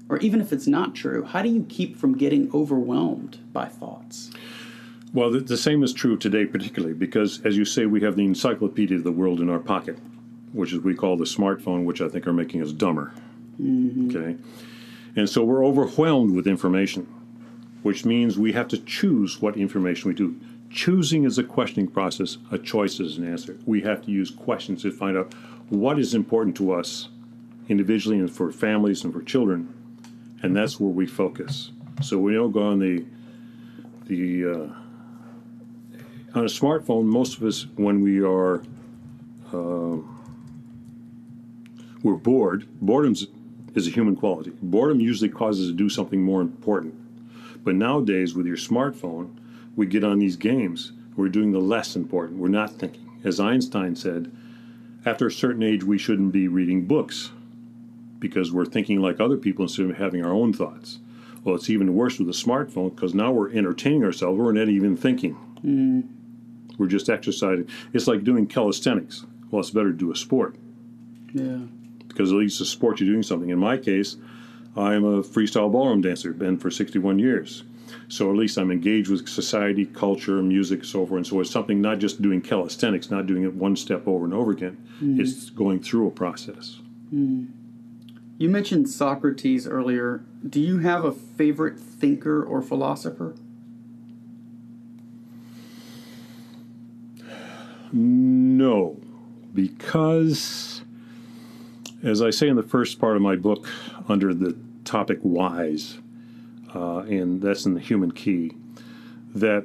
[0.09, 4.31] or even if it's not true, how do you keep from getting overwhelmed by thoughts?
[5.13, 8.25] Well, the, the same is true today, particularly because, as you say, we have the
[8.25, 9.99] encyclopedia of the world in our pocket,
[10.53, 13.13] which is we call the smartphone, which I think are making us dumber.
[13.61, 14.11] Mm-hmm.
[14.17, 14.37] Okay,
[15.17, 17.07] and so we're overwhelmed with information,
[17.83, 20.39] which means we have to choose what information we do.
[20.71, 22.39] Choosing is a questioning process.
[22.51, 23.57] A choice is an answer.
[23.67, 25.33] We have to use questions to find out
[25.69, 27.09] what is important to us
[27.69, 29.73] individually and for families and for children,
[30.43, 31.71] and that's where we focus.
[32.03, 33.05] So we don't go on the
[34.07, 37.05] the uh, on a smartphone.
[37.05, 38.63] Most of us, when we are
[39.53, 39.97] uh,
[42.07, 42.69] we're bored.
[42.81, 43.15] Boredom
[43.75, 44.53] is a human quality.
[44.63, 46.95] Boredom usually causes us to do something more important.
[47.65, 49.36] But nowadays, with your smartphone,
[49.77, 50.93] we get on these games.
[51.17, 52.39] We're doing the less important.
[52.41, 53.03] We're not thinking.
[53.25, 54.31] As Einstein said,
[55.05, 57.31] after a certain age, we shouldn't be reading books
[58.19, 60.99] because we're thinking like other people instead of having our own thoughts.
[61.45, 64.39] Well, it's even worse with a smartphone because now we're entertaining ourselves.
[64.39, 65.37] We're not even thinking.
[65.65, 66.09] Mm.
[66.79, 67.69] We're just exercising.
[67.93, 69.25] It's like doing calisthenics.
[69.51, 70.57] Well, it's better to do a sport
[71.33, 71.59] Yeah.
[72.09, 73.51] because at least a sport you're doing something.
[73.51, 74.17] In my case,
[74.77, 77.63] I'm a freestyle ballroom dancer, been for 61 years.
[78.09, 81.19] So at least I'm engaged with society, culture, music, so forth.
[81.19, 84.33] And so it's something not just doing calisthenics, not doing it one step over and
[84.33, 84.77] over again.
[85.03, 85.21] Mm.
[85.21, 86.81] It's going through a process.
[87.13, 87.49] Mm.
[88.39, 90.25] You mentioned Socrates earlier.
[90.49, 93.35] Do you have a favorite thinker or philosopher?
[97.93, 99.01] No,
[99.55, 100.83] because
[102.03, 103.69] as I say in the first part of my book,
[104.09, 105.99] under the topic wise,
[106.77, 108.53] uh, and that's in the human key,
[109.35, 109.65] that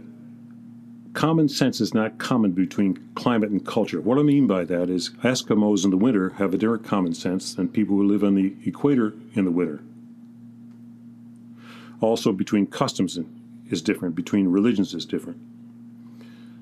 [1.14, 4.00] common sense is not common between climate and culture.
[4.00, 7.54] What I mean by that is Eskimos in the winter have a different common sense
[7.54, 9.84] than people who live on the equator in the winter.
[12.00, 13.20] Also, between customs
[13.70, 15.38] is different, between religions is different.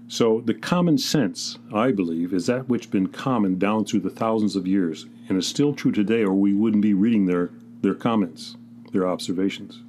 [0.08, 4.10] So the common sense, I believe, is that which has been common down through the
[4.10, 7.94] thousands of years and is still true today, or we wouldn't be reading their, their
[7.94, 8.58] comments,
[8.92, 9.84] their observations.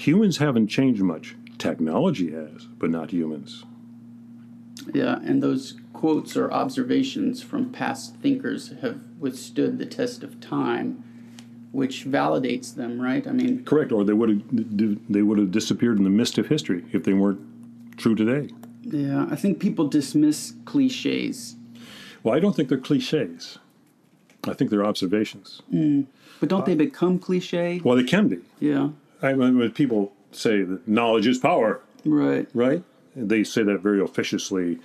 [0.00, 1.36] Humans haven't changed much.
[1.58, 3.64] Technology has, but not humans.
[4.94, 11.04] Yeah, and those quotes or observations from past thinkers have withstood the test of time,
[11.72, 13.26] which validates them, right?
[13.26, 16.46] I mean, Correct, or they would have they would have disappeared in the mist of
[16.46, 18.48] history if they weren't true today.
[18.82, 21.56] yeah, I think people dismiss cliches,
[22.22, 23.58] Well, I don't think they're cliches.
[24.44, 25.60] I think they're observations.
[25.70, 26.06] Mm,
[26.40, 27.82] but don't they become cliche?
[27.84, 28.38] Well, they can be.
[28.60, 28.88] Yeah,
[29.22, 32.48] I mean, when people say that knowledge is power, right.
[32.54, 32.82] right?
[33.14, 34.78] They say that very officiously,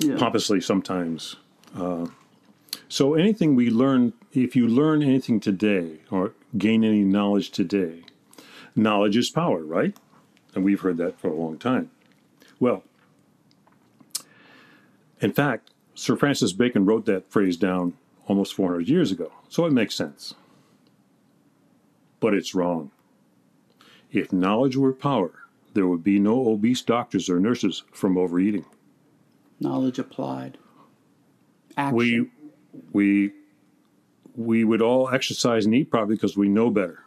[0.00, 0.16] Yeah.
[0.18, 1.36] pompously sometimes.
[1.74, 2.06] Uh,
[2.88, 8.02] so anything we learn, if you learn anything today or gain any knowledge today,
[8.76, 9.96] knowledge is power, right?
[10.54, 11.90] And we've heard that for a long time.
[12.60, 12.84] Well,
[15.20, 17.94] in fact, Sir Francis Bacon wrote that phrase down
[18.28, 20.34] almost 400 years ago, so it makes sense.
[22.20, 22.90] But it's wrong.
[24.16, 25.30] If knowledge were power,
[25.74, 28.64] there would be no obese doctors or nurses from overeating.
[29.60, 30.56] Knowledge applied.
[31.76, 31.96] Action.
[31.98, 32.30] We
[32.92, 33.32] we
[34.34, 37.04] we would all exercise and eat properly because we know better.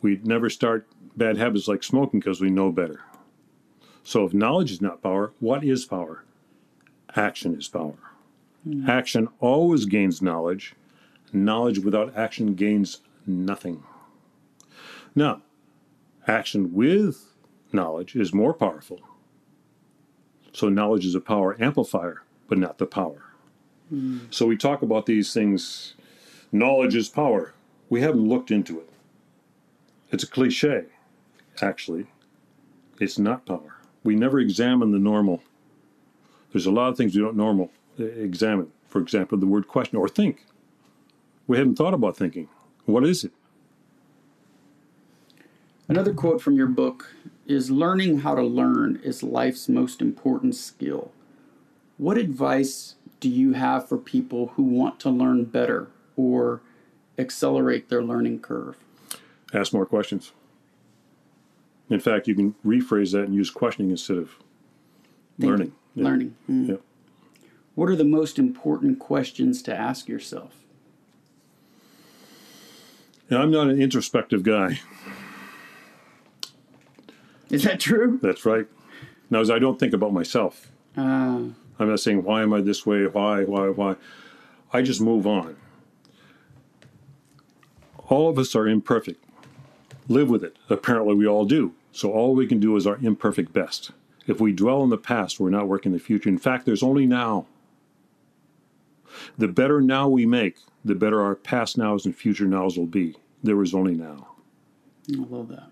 [0.00, 0.88] We'd never start
[1.18, 3.00] bad habits like smoking because we know better.
[4.02, 6.24] So if knowledge is not power, what is power?
[7.14, 7.98] Action is power.
[8.64, 8.88] Hmm.
[8.88, 10.74] Action always gains knowledge.
[11.30, 13.82] Knowledge without action gains nothing.
[15.14, 15.42] Now,
[16.26, 17.34] action with
[17.72, 19.00] knowledge is more powerful.
[20.52, 23.24] So knowledge is a power amplifier, but not the power.
[23.90, 24.20] Hmm.
[24.30, 25.94] So we talk about these things.
[26.52, 27.54] Knowledge is power.
[27.90, 28.90] We haven't looked into it.
[30.10, 30.86] It's a cliche,
[31.62, 32.06] actually.
[33.00, 33.76] It's not power.
[34.04, 35.42] We never examine the normal
[36.52, 38.72] There's a lot of things we don't normal examine.
[38.88, 40.46] For example, the word question or think.
[41.46, 42.48] We haven't thought about thinking.
[42.86, 43.32] What is it?
[45.88, 47.12] Another quote from your book
[47.46, 51.12] is learning how to learn is life's most important skill.
[51.98, 56.60] What advice do you have for people who want to learn better or
[57.18, 58.76] accelerate their learning curve?
[59.52, 60.32] Ask more questions.
[61.90, 64.30] In fact, you can rephrase that and use questioning instead of
[65.38, 65.50] Thinking.
[65.50, 65.72] learning.
[65.94, 66.04] Yeah.
[66.04, 66.34] Learning.
[66.50, 66.68] Mm.
[66.68, 66.76] Yeah.
[67.74, 70.54] What are the most important questions to ask yourself?
[73.30, 74.80] Now, I'm not an introspective guy.
[77.52, 78.18] Is that true?
[78.22, 78.66] That's right.
[79.30, 80.72] Now, as I don't think about myself.
[80.96, 81.54] Uh, I'm
[81.88, 83.96] not saying why am I this way, why, why, why.
[84.72, 85.56] I just move on.
[88.08, 89.22] All of us are imperfect.
[90.08, 90.56] Live with it.
[90.68, 91.74] Apparently, we all do.
[91.92, 93.90] So all we can do is our imperfect best.
[94.26, 96.28] If we dwell in the past, we're not working the future.
[96.28, 97.46] In fact, there's only now.
[99.36, 103.16] The better now we make, the better our past nows and future nows will be.
[103.42, 104.28] There is only now.
[105.10, 105.71] I love that.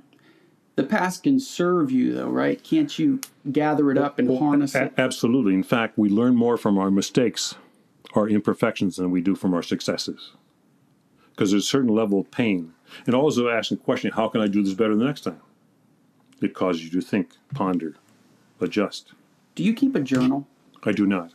[0.77, 2.63] The past can serve you, though, right?
[2.63, 4.95] Can't you gather it up and harness A- it?
[4.97, 5.55] absolutely.
[5.55, 7.55] In fact, we learn more from our mistakes,
[8.15, 10.33] our imperfections, than we do from our successes.
[11.31, 12.73] Because there's a certain level of pain.
[13.07, 15.41] And also asking the question, how can I do this better the next time?
[16.41, 17.97] It causes you to think, ponder,
[18.61, 19.13] adjust.
[19.55, 20.47] Do you keep a journal?
[20.85, 21.33] I do not.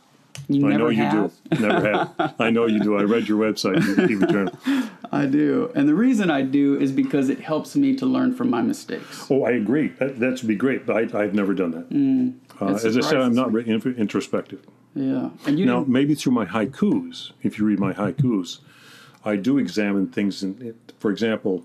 [0.48, 1.32] You I never know you have?
[1.50, 1.60] do.
[1.66, 2.34] Never have.
[2.38, 2.96] I know you do.
[2.96, 3.82] I read your website.
[3.84, 4.54] You keep a journal.
[5.12, 5.70] I do.
[5.74, 9.26] And the reason I do is because it helps me to learn from my mistakes.
[9.30, 9.88] Oh, I agree.
[9.98, 11.86] That, that would be great, but I, I've never done that.
[12.60, 14.64] uh, as I said, I'm not re- introspective.
[14.94, 15.30] Yeah.
[15.46, 18.60] And you Now, didn't, maybe through my haikus, if you read my haikus,
[19.24, 20.42] I do examine things.
[20.42, 21.64] In, for example,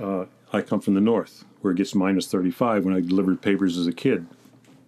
[0.00, 3.76] uh, I come from the north, where it gets minus 35 when I delivered papers
[3.76, 4.26] as a kid,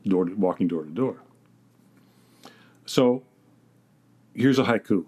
[0.06, 1.16] door to, walking door to door.
[2.90, 3.22] So,
[4.34, 5.06] here's a haiku.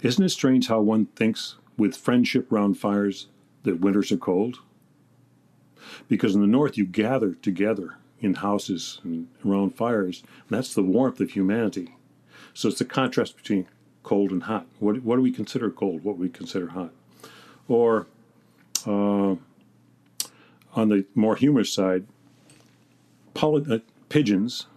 [0.00, 3.26] Isn't it strange how one thinks with friendship round fires
[3.64, 4.58] that winters are cold?
[6.06, 10.22] Because in the north, you gather together in houses and around fires.
[10.48, 11.96] And that's the warmth of humanity.
[12.54, 13.66] So it's the contrast between
[14.04, 14.68] cold and hot.
[14.78, 16.04] What, what do we consider cold?
[16.04, 16.92] What we consider hot?
[17.66, 18.06] Or
[18.86, 19.34] uh,
[20.76, 22.06] on the more humorous side,
[23.34, 24.68] poli- uh, pigeons,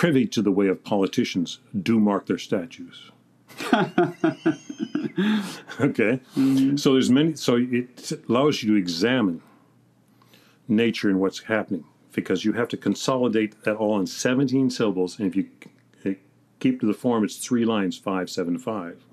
[0.00, 3.10] privy to the way of politicians, do mark their statues.
[3.74, 3.82] okay,
[6.34, 6.74] mm-hmm.
[6.76, 7.34] so there's many.
[7.34, 9.42] So it allows you to examine
[10.66, 15.18] nature and what's happening because you have to consolidate that all in 17 syllables.
[15.18, 15.50] And if you
[16.60, 19.04] keep to the form, it's three lines, five, seven, five.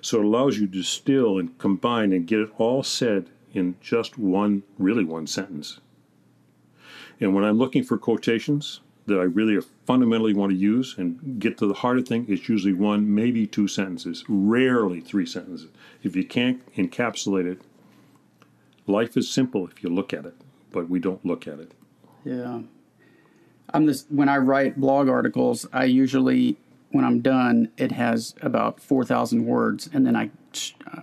[0.00, 4.16] So it allows you to distill and combine and get it all said in just
[4.16, 5.80] one, really one sentence.
[7.20, 11.58] And when I'm looking for quotations that I really fundamentally want to use and get
[11.58, 15.68] to the heart of thing, it's usually one, maybe two sentences, rarely three sentences.
[16.02, 17.62] If you can't encapsulate it,
[18.86, 20.34] life is simple if you look at it,
[20.70, 21.72] but we don't look at it.
[22.24, 22.60] yeah.
[23.74, 26.58] I'm this when I write blog articles, I usually
[26.90, 30.30] when I'm done, it has about 4,000 words and then I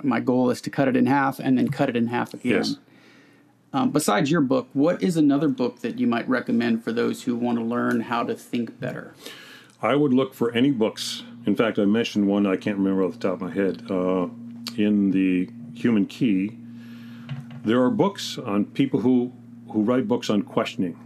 [0.03, 2.57] my goal is to cut it in half and then cut it in half again.
[2.57, 2.77] Yes.
[3.71, 7.35] Um, besides your book, what is another book that you might recommend for those who
[7.35, 9.13] want to learn how to think better?
[9.81, 11.23] I would look for any books.
[11.45, 13.89] In fact, I mentioned one I can't remember off the top of my head.
[13.89, 14.27] Uh,
[14.75, 16.57] in the Human Key,
[17.63, 19.33] there are books on people who
[19.71, 20.99] who write books on questioning.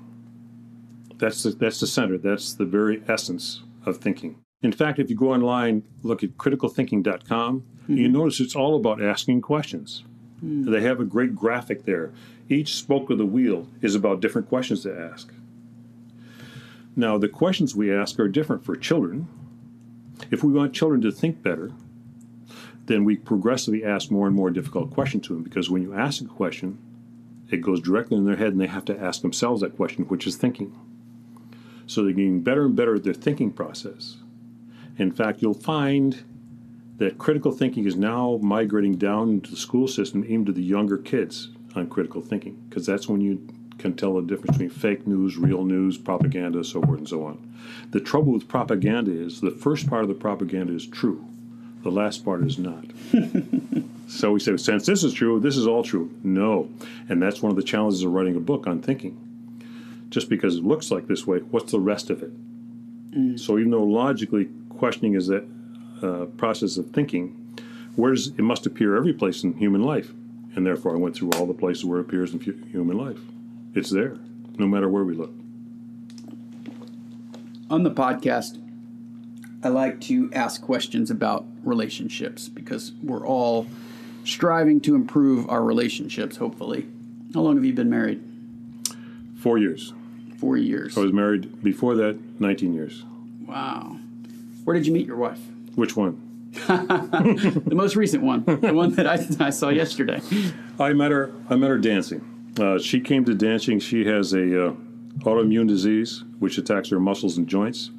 [1.18, 2.18] That's the, that's the center.
[2.18, 4.40] That's the very essence of thinking.
[4.62, 9.42] In fact, if you go online, look at criticalthinking.com, you notice it's all about asking
[9.42, 10.06] questions.
[10.46, 12.12] They have a great graphic there.
[12.50, 15.32] Each spoke of the wheel is about different questions to ask.
[16.98, 19.30] Now, the questions we ask are different for children.
[20.32, 21.72] If we want children to think better,
[22.88, 26.22] then we progressively ask more and more difficult questions to them because when you ask
[26.22, 26.78] a question,
[27.50, 30.28] it goes directly in their head and they have to ask themselves that question, which
[30.28, 30.78] is thinking.
[31.88, 34.18] So they're getting better and better at their thinking process.
[34.98, 36.24] In fact, you'll find
[36.98, 40.98] that critical thinking is now migrating down into the school system, even to the younger
[40.98, 43.48] kids on critical thinking, because that's when you
[43.80, 47.54] can tell the difference between fake news, real news, propaganda, so forth and so on.
[47.92, 51.26] The trouble with propaganda is the first part of the propaganda is true,
[51.82, 52.86] the last part is not.
[54.08, 56.12] so we say, since this is true, this is all true.
[56.24, 56.70] No.
[57.10, 59.20] And that's one of the challenges of writing a book on thinking.
[60.10, 62.32] Just because it looks like this way, what's the rest of it?
[63.12, 63.40] Mm.
[63.40, 65.46] So even though logically questioning is that
[66.04, 67.40] uh, process of thinking,
[67.96, 70.12] where does it must appear every place in human life,
[70.56, 73.20] and therefore I went through all the places where it appears in human life.
[73.74, 74.18] It's there,
[74.58, 75.34] no matter where we look.
[77.70, 78.60] on the podcast,
[79.64, 83.66] I like to ask questions about relationships because we're all
[84.26, 86.86] striving to improve our relationships, hopefully.
[87.34, 88.22] How long have you been married?
[89.40, 89.92] Four years.
[90.38, 90.96] Four years.
[90.98, 93.04] I was married before that 19 years.
[93.48, 93.98] Wow.
[94.66, 95.40] Where did you meet your wife?
[95.76, 96.30] Which one?
[96.68, 100.22] The most recent one, the one that I, I saw yesterday.
[100.80, 101.34] I met her.
[101.50, 102.54] I met her dancing.
[102.60, 103.80] Uh, she came to dancing.
[103.80, 104.74] She has a uh,
[105.20, 107.90] autoimmune disease which attacks her muscles and joints.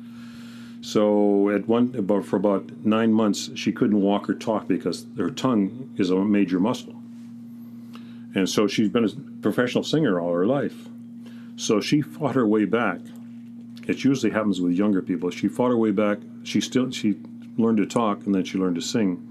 [0.82, 5.30] So at one about for about nine months, she couldn't walk or talk because her
[5.30, 6.94] tongue is a major muscle.
[8.34, 9.08] And so she's been a
[9.40, 10.88] professional singer all her life.
[11.56, 13.00] So she fought her way back.
[13.86, 15.30] It usually happens with younger people.
[15.30, 16.18] She fought her way back.
[16.42, 17.16] She still she
[17.57, 19.30] learned to talk and then she learned to sing.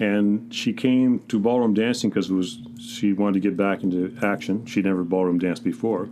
[0.00, 4.64] And she came to ballroom dancing because was she wanted to get back into action.
[4.64, 6.08] She'd never ballroom danced before,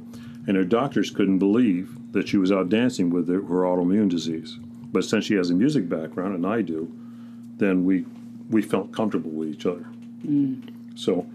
[0.46, 4.58] and her doctors couldn't believe that she was out dancing with her, her autoimmune disease.
[4.92, 6.90] But since she has a music background and I do,
[7.58, 8.06] then we
[8.50, 9.86] we felt comfortable with each other.
[10.24, 10.98] Mm.
[10.98, 11.26] So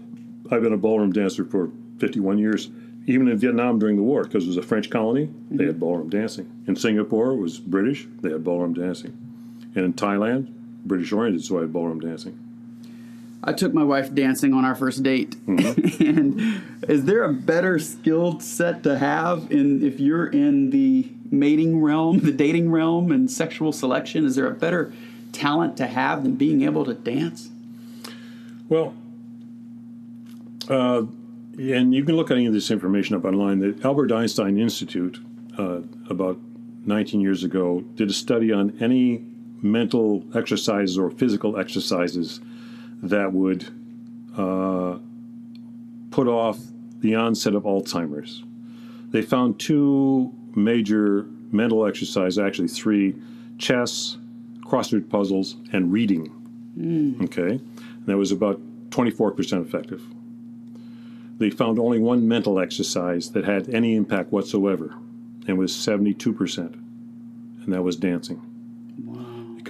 [0.50, 2.70] I've been a ballroom dancer for 51 years.
[3.06, 5.66] Even in Vietnam during the war, because it was a French colony, they mm-hmm.
[5.66, 6.48] had ballroom dancing.
[6.68, 9.16] In Singapore, it was British, they had ballroom dancing.
[9.74, 10.48] And in Thailand,
[10.84, 12.38] British oriented, so I had ballroom dancing.
[13.44, 15.36] I took my wife dancing on our first date.
[15.46, 21.80] and is there a better skilled set to have in if you're in the mating
[21.80, 24.24] realm, the dating realm and sexual selection?
[24.24, 24.92] Is there a better
[25.32, 27.50] talent to have than being able to dance?
[28.68, 28.94] Well,
[30.68, 31.02] uh,
[31.58, 33.58] and you can look at any of this information up online.
[33.58, 35.18] The Albert Einstein Institute,
[35.58, 36.38] uh, about
[36.86, 39.24] 19 years ago, did a study on any
[39.62, 42.40] mental exercises or physical exercises
[43.02, 43.66] that would
[44.36, 44.98] uh,
[46.10, 46.58] put off
[47.00, 48.42] the onset of Alzheimer's.
[49.10, 53.14] They found two major mental exercises, actually three
[53.58, 54.16] chess,
[54.64, 56.32] crossword puzzles, and reading.
[57.24, 57.60] Okay?
[57.60, 58.60] And that was about
[58.90, 60.02] 24% effective.
[61.38, 64.94] They found only one mental exercise that had any impact whatsoever,
[65.46, 68.40] and was 72%, and that was dancing.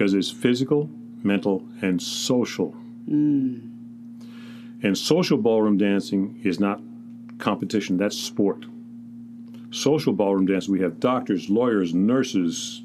[0.03, 0.89] Because it's physical,
[1.23, 2.75] mental, and social.
[3.07, 6.81] And social ballroom dancing is not
[7.37, 8.65] competition, that's sport.
[9.71, 12.81] Social ballroom dancing, we have doctors, lawyers, nurses.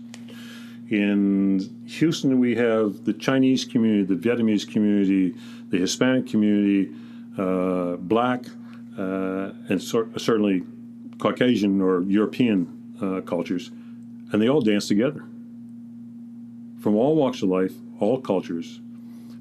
[0.91, 5.35] In Houston, we have the Chinese community, the Vietnamese community,
[5.71, 6.95] the Hispanic community,
[7.37, 8.45] uh, black,
[8.97, 10.63] uh, and cer- certainly
[11.19, 13.73] Caucasian or European uh, cultures,
[14.31, 15.25] and they all dance together.
[16.81, 18.81] From all walks of life, all cultures.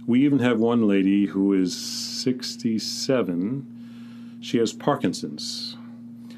[0.06, 4.40] We even have one lady who is 67.
[4.42, 5.78] She has Parkinson's.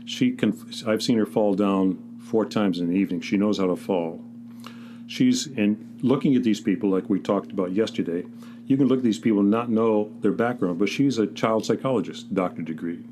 [0.05, 0.57] She can.
[0.87, 3.21] I've seen her fall down four times in the evening.
[3.21, 4.23] She knows how to fall.
[5.07, 8.25] She's in looking at these people like we talked about yesterday.
[8.65, 11.65] You can look at these people and not know their background, but she's a child
[11.65, 13.03] psychologist, doctor degree.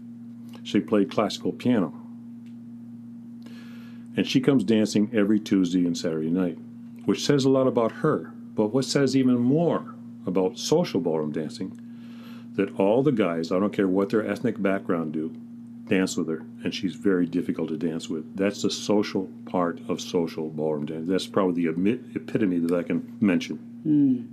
[0.64, 1.94] She played classical piano.
[4.16, 6.58] And she comes dancing every Tuesday and Saturday night,
[7.08, 8.34] which says a lot about her.
[8.54, 9.96] But what says even more
[10.26, 11.80] about social ballroom dancing,
[12.56, 15.34] that all the guys, I don't care what their ethnic background do,
[15.88, 18.36] dance with her, and she's very difficult to dance with.
[18.36, 21.08] That's the social part of social ballroom dance.
[21.08, 23.56] That's probably the epitome that I can mention.
[23.84, 24.24] Hmm.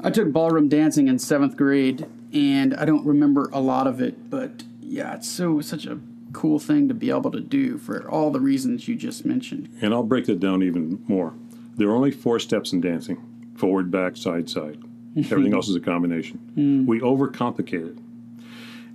[0.00, 4.30] I took ballroom dancing in seventh grade, and I don't remember a lot of it,
[4.30, 5.98] but yeah, it's so such a
[6.34, 9.70] cool thing to be able to do for all the reasons you just mentioned.
[9.80, 11.34] And I'll break that down even more.
[11.76, 14.82] There are only four steps in dancing forward, back, side, side.
[15.16, 16.38] Everything else is a combination.
[16.54, 16.86] Hmm.
[16.86, 17.98] We overcomplicate it.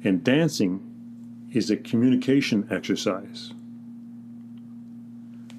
[0.04, 0.86] And dancing
[1.54, 3.54] is a communication exercise.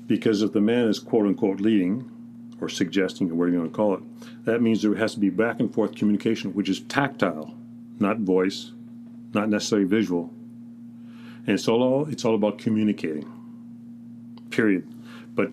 [0.07, 2.11] Because if the man is quote unquote leading
[2.61, 5.31] or suggesting or whatever you want to call it, that means there has to be
[5.31, 7.55] back and forth communication, which is tactile,
[7.99, 8.73] not voice,
[9.33, 10.33] not necessarily visual.
[11.51, 13.29] And it's all it's all about communicating.
[14.51, 14.87] Period.
[15.35, 15.51] But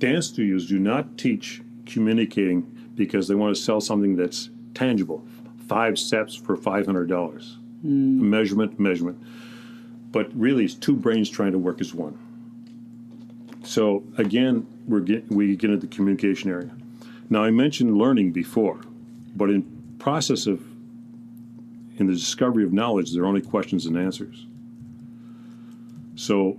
[0.00, 2.62] dance studios do not teach communicating
[2.96, 5.24] because they want to sell something that's tangible.
[5.68, 7.58] Five steps for five hundred dollars.
[7.82, 8.28] Hmm.
[8.28, 9.22] Measurement, measurement.
[10.10, 12.18] But really, it's two brains trying to work as one.
[13.62, 16.72] So again, we're get, we get into the communication area.
[17.30, 18.80] Now I mentioned learning before,
[19.36, 19.62] but in
[20.00, 20.60] process of
[21.98, 24.46] in the discovery of knowledge, there are only questions and answers.
[26.16, 26.58] So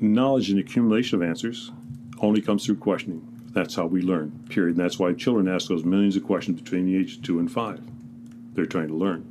[0.00, 1.72] knowledge and accumulation of answers
[2.18, 3.26] only comes through questioning.
[3.52, 4.76] That's how we learn, period.
[4.76, 7.50] And that's why children ask those millions of questions between the age of two and
[7.50, 7.80] five.
[8.52, 9.24] They're trying to learn.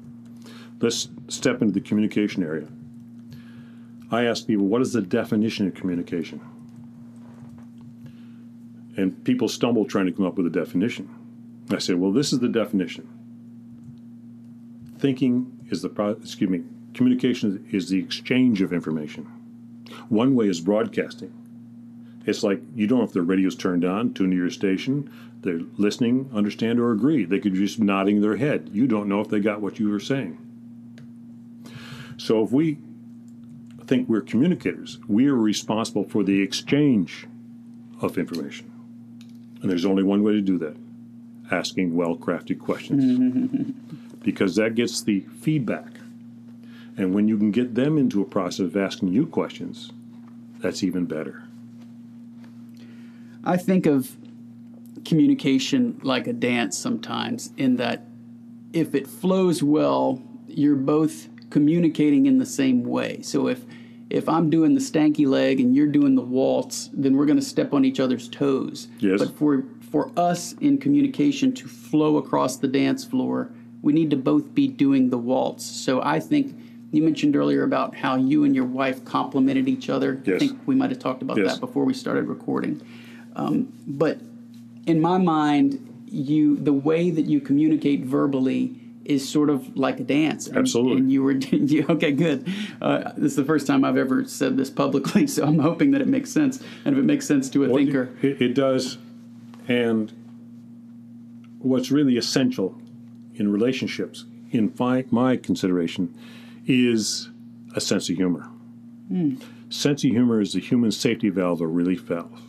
[0.81, 2.67] Let's step into the communication area.
[4.11, 6.41] I ask people, what is the definition of communication?
[8.97, 11.09] And people stumble trying to come up with a definition.
[11.69, 13.09] I say, well, this is the definition.
[14.99, 16.63] Thinking is the, pro- excuse me,
[16.95, 19.25] communication is the exchange of information.
[20.09, 21.33] One way is broadcasting.
[22.25, 25.61] It's like you don't know if the radio's turned on, tune to your station, they're
[25.77, 27.23] listening, understand, or agree.
[27.23, 28.69] They could be just nodding their head.
[28.73, 30.39] You don't know if they got what you were saying.
[32.17, 32.79] So if we
[33.85, 37.27] think we're communicators, we are responsible for the exchange
[38.01, 38.71] of information.
[39.61, 40.77] And there's only one way to do that
[41.51, 43.71] asking well crafted questions.
[44.23, 45.94] because that gets the feedback.
[46.97, 49.91] And when you can get them into a process of asking you questions,
[50.59, 51.43] that's even better.
[53.43, 54.15] I think of
[55.03, 58.07] communication like a dance sometimes, in that
[58.73, 63.21] if it flows well, you're both communicating in the same way.
[63.21, 63.63] So if
[64.09, 67.45] if I'm doing the stanky leg and you're doing the waltz, then we're going to
[67.45, 68.87] step on each other's toes.
[68.99, 69.19] Yes.
[69.19, 74.17] But for for us in communication to flow across the dance floor, we need to
[74.17, 75.65] both be doing the waltz.
[75.65, 76.57] So I think
[76.91, 80.21] you mentioned earlier about how you and your wife complemented each other.
[80.23, 80.35] Yes.
[80.35, 81.53] I think we might have talked about Yes.
[81.53, 82.81] that before we started recording.
[83.35, 84.19] Um, but
[84.85, 90.03] in my mind, you the way that you communicate verbally is sort of like a
[90.03, 90.47] dance.
[90.47, 90.97] And, Absolutely.
[90.97, 92.11] And you were you, okay.
[92.11, 92.47] Good.
[92.81, 96.01] Uh, this is the first time I've ever said this publicly, so I'm hoping that
[96.01, 96.63] it makes sense.
[96.85, 98.97] And if it makes sense to a Well, thinker, It, it does.
[99.67, 100.11] And
[101.59, 102.79] what's really essential
[103.35, 106.13] in relationships, in my, my consideration,
[106.65, 107.29] is
[107.75, 108.49] a sense of humor.
[109.09, 109.35] Hmm.
[109.69, 112.41] Sense of humor is the human safety valve or relief valve.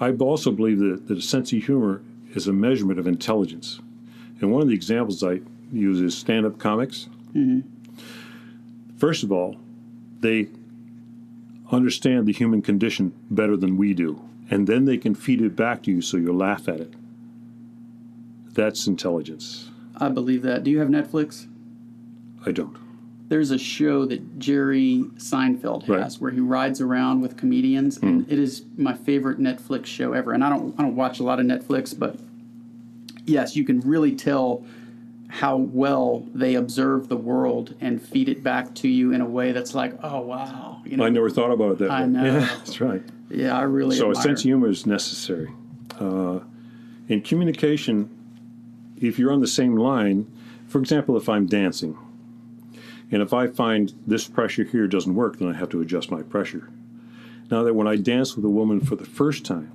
[0.00, 2.02] I also believe that, that a sense of humor
[2.34, 3.80] is a measurement of intelligence.
[4.40, 5.40] And one of the examples I
[5.72, 7.08] use is stand up comics.
[7.34, 7.60] Mm-hmm.
[8.96, 9.56] First of all,
[10.20, 10.48] they
[11.70, 15.82] understand the human condition better than we do, and then they can feed it back
[15.82, 16.94] to you so you'll laugh at it.
[18.52, 19.70] That's intelligence.
[19.96, 20.64] I believe that.
[20.64, 21.46] Do you have Netflix?
[22.46, 22.76] I don't.
[23.28, 26.12] There's a show that Jerry Seinfeld has Right.
[26.14, 26.24] Hmm.
[26.24, 30.32] where he rides around with comedians, and it is my favorite Netflix show ever.
[30.32, 32.16] And I don't I don't watch a lot of Netflix, but
[33.26, 34.64] yes, you can really tell
[35.30, 39.52] how well they observe the world and feed it back to you in a way
[39.52, 42.06] that's like, oh wow, you know, I never thought about it that I way.
[42.08, 42.24] know.
[42.40, 43.02] Yeah, that's right.
[43.28, 45.52] yeah, I really So a sense of humor is necessary.
[46.00, 46.38] Uh,
[47.08, 48.08] in communication,
[48.96, 50.26] if you're on the same line,
[50.66, 51.98] for example, if I'm dancing,
[53.10, 56.22] and if I find this pressure here doesn't work, then I have to adjust my
[56.22, 56.68] pressure.
[57.50, 59.72] Now that when I dance with a woman for the first time,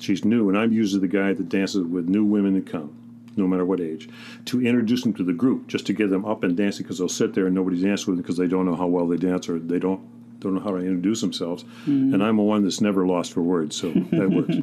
[0.00, 2.96] she's new, and I'm usually the guy that dances with new women that come,
[3.36, 4.08] no matter what age,
[4.46, 7.08] to introduce them to the group, just to get them up and dancing because they'll
[7.08, 9.48] sit there and nobody's dancing with them because they don't know how well they dance
[9.48, 10.00] or they don't
[10.40, 11.64] don't know how to introduce themselves.
[11.86, 12.12] Mm-hmm.
[12.12, 14.54] And I'm a one that's never lost for words, so that works.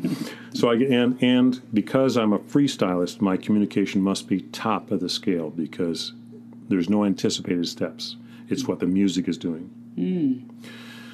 [0.54, 5.00] so I get and and because I'm a freestylist, my communication must be top of
[5.00, 6.14] the scale because
[6.72, 8.16] there's no anticipated steps.
[8.48, 9.70] It's what the music is doing.
[9.96, 10.40] Hmm.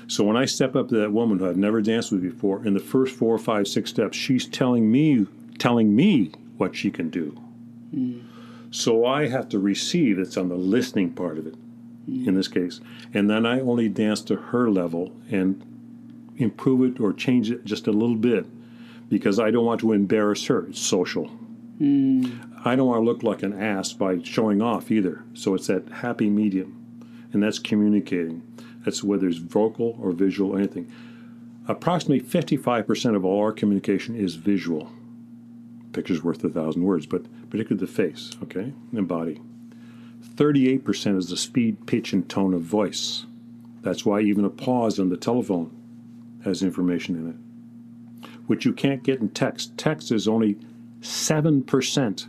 [0.08, 2.74] So when I step up to that woman who I've never danced with before, in
[2.74, 5.26] the first four, five, six steps, she's telling me,
[5.58, 7.32] telling me what she can do.
[7.92, 8.20] Hmm.
[8.72, 10.20] So I have to receive.
[10.20, 11.56] It's on the listening part of it,
[12.06, 12.28] hmm.
[12.28, 12.80] in this case,
[13.14, 15.64] and then I only dance to her level and
[16.38, 18.46] improve it or change it just a little bit
[19.10, 20.68] because I don't want to embarrass her.
[20.68, 21.32] It's social.
[22.66, 25.24] I don't want to look like an ass by showing off either.
[25.34, 28.42] So it's that happy medium, and that's communicating.
[28.84, 30.92] That's whether it's vocal or visual or anything.
[31.68, 34.92] Approximately 55% of all our communication is visual.
[35.92, 39.42] Picture's worth a thousand words, but particularly the face, okay, and body.
[40.36, 43.26] 38% is the speed, pitch, and tone of voice.
[43.82, 45.72] That's why even a pause on the telephone
[46.44, 49.78] has information in it, which you can't get in text.
[49.78, 50.58] Text is only
[51.02, 52.28] 7%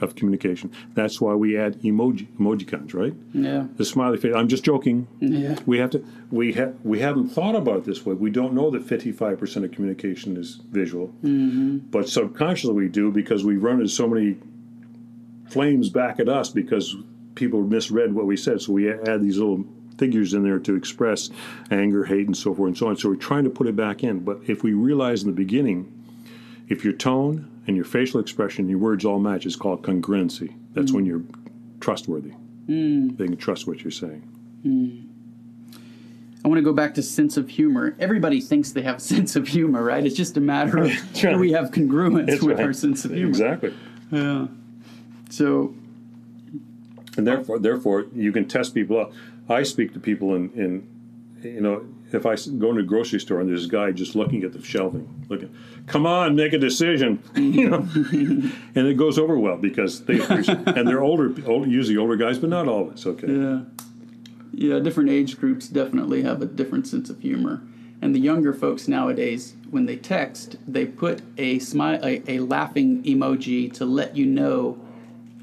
[0.00, 0.72] of communication.
[0.94, 3.14] That's why we add emoji emojicons, right?
[3.32, 4.34] yeah, The smiley face.
[4.34, 5.06] I'm just joking.
[5.20, 6.04] yeah, We have to.
[6.30, 6.76] We have.
[6.82, 8.14] We haven't thought about it this way.
[8.14, 11.78] We don't know that 55 percent of communication is visual, mm-hmm.
[11.78, 14.36] but subconsciously we do because we run into so many
[15.48, 16.96] flames back at us because
[17.34, 18.60] people misread what we said.
[18.60, 19.64] So we add these little
[19.98, 21.30] figures in there to express
[21.70, 22.96] anger, hate, and so forth and so on.
[22.96, 24.20] So we're trying to put it back in.
[24.20, 25.90] But if we realize in the beginning,
[26.68, 30.54] if your tone and your facial expression, your words all match, is called congruency.
[30.72, 31.08] That's when mm.
[31.08, 31.22] you're
[31.80, 32.32] trustworthy.
[32.66, 33.16] Mm.
[33.16, 34.28] They can trust what you're saying.
[34.64, 35.04] Mm.
[36.44, 37.96] I want to go back to sense of humor.
[37.98, 40.04] Everybody thinks they have a sense of humor, right?
[40.04, 41.14] It's just a matter of right.
[41.14, 42.66] do we have congruence That's with right.
[42.66, 43.28] our sense of humor.
[43.30, 43.74] Exactly.
[44.10, 44.46] Yeah.
[45.30, 45.74] So
[47.16, 49.12] And therefore, therefore, you can test people out.
[49.48, 50.88] I speak to people in, in
[51.42, 51.84] you know,
[52.14, 54.62] if I go into a grocery store and there's a guy just looking at the
[54.62, 55.54] shelving, looking,
[55.86, 57.86] come on, make a decision, you know,
[58.74, 62.50] and it goes over well because they and they're older, old, usually older guys, but
[62.50, 63.06] not always.
[63.06, 63.30] Okay.
[63.30, 63.60] Yeah.
[64.56, 67.60] Yeah, different age groups definitely have a different sense of humor.
[68.00, 73.02] And the younger folks nowadays, when they text, they put a smile, a, a laughing
[73.02, 74.78] emoji to let you know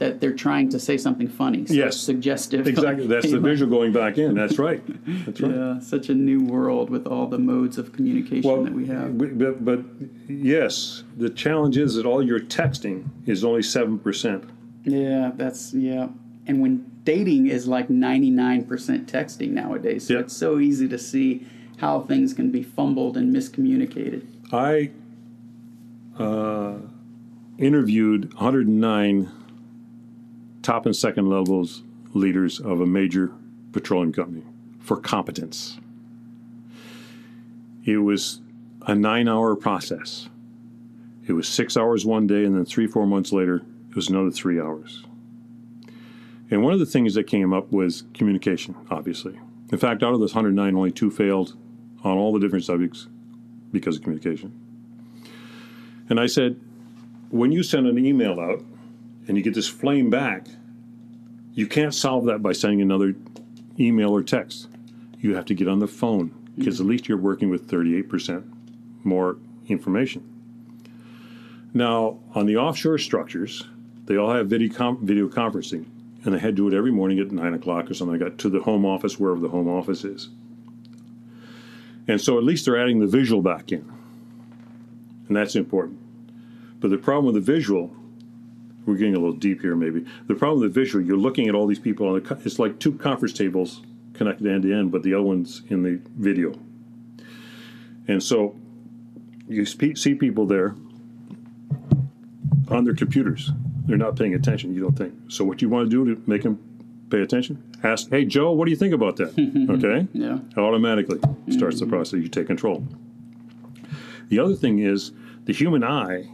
[0.01, 1.63] that they're trying to say something funny.
[1.67, 1.95] So Yes.
[1.95, 2.67] suggestive.
[2.67, 3.05] Exactly.
[3.05, 4.33] That's the visual going back in.
[4.33, 4.81] That's right.
[5.25, 5.51] That's right.
[5.55, 9.15] Yeah, such a new world with all the modes of communication that we have.
[9.15, 9.81] But, but
[10.27, 14.43] yes, the challenge is that all your texting is only seven percent.
[14.85, 16.07] Yeah, that's yeah.
[16.47, 18.65] And when dating is like 99%
[19.05, 20.21] texting nowadays, so Yeah.
[20.21, 21.45] it's so easy to see
[21.77, 24.23] how things can be fumbled and miscommunicated.
[24.51, 24.89] I
[26.17, 26.77] uh,
[27.59, 29.31] interviewed 109
[30.61, 31.83] top and second levels
[32.13, 33.31] leaders of a major
[33.71, 34.43] petroleum company
[34.79, 35.79] for competence.
[37.85, 38.41] It was
[38.85, 40.29] a nine hour process.
[41.27, 44.31] It was six hours one day, and then three, four months later, it was another
[44.31, 45.03] three hours.
[46.49, 49.39] And one of the things that came up was communication, obviously.
[49.71, 51.55] In fact, out of those 109, only two failed
[52.03, 53.07] on all the different subjects
[53.71, 54.51] because of communication.
[56.09, 56.59] And I said,
[57.29, 58.61] when you send an email out
[59.31, 60.45] and you get this flame back,
[61.53, 63.15] you can't solve that by sending another
[63.79, 64.67] email or text.
[65.19, 68.43] You have to get on the phone because at least you're working with 38%
[69.05, 69.37] more
[69.69, 70.27] information.
[71.73, 73.65] Now, on the offshore structures,
[74.03, 75.85] they all have video, com- video conferencing,
[76.25, 78.37] and they had to do it every morning at 9 o'clock or something like that
[78.39, 80.27] to the home office, wherever the home office is.
[82.05, 83.89] And so at least they're adding the visual back in.
[85.29, 85.99] And that's important.
[86.81, 87.95] But the problem with the visual,
[88.91, 90.05] we're getting a little deep here maybe.
[90.27, 92.79] The problem with the visual, you're looking at all these people on the, it's like
[92.79, 93.81] two conference tables
[94.13, 96.53] connected end to end, but the other one's in the video.
[98.07, 98.55] And so
[99.47, 100.75] you spe- see people there
[102.67, 103.51] on their computers.
[103.85, 105.13] They're not paying attention, you don't think.
[105.29, 106.59] So what you want to do to make them
[107.09, 107.63] pay attention?
[107.83, 109.29] Ask, hey, Joe, what do you think about that?
[109.69, 110.07] okay?
[110.13, 110.39] Yeah.
[110.57, 111.19] automatically
[111.49, 111.93] starts the mm-hmm.
[111.93, 112.19] process.
[112.19, 112.85] You take control.
[114.27, 115.11] The other thing is
[115.45, 116.29] the human eye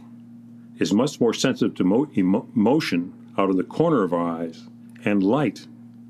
[0.78, 4.66] is much more sensitive to mo- emo- motion out of the corner of our eyes
[5.04, 5.66] and light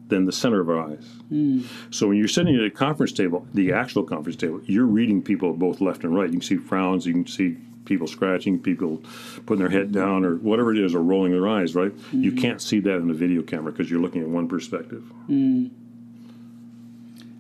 [0.09, 1.05] than the center of our eyes.
[1.29, 1.63] Hmm.
[1.91, 5.53] So when you're sitting at a conference table, the actual conference table, you're reading people
[5.53, 6.27] both left and right.
[6.27, 9.03] You can see frowns, you can see people scratching, people
[9.47, 11.75] putting their head down, or whatever it is, or rolling their eyes.
[11.75, 11.93] Right?
[12.13, 12.39] You hmm.
[12.39, 15.03] can't see that in a video camera because you're looking at one perspective.
[15.27, 15.69] Hmm.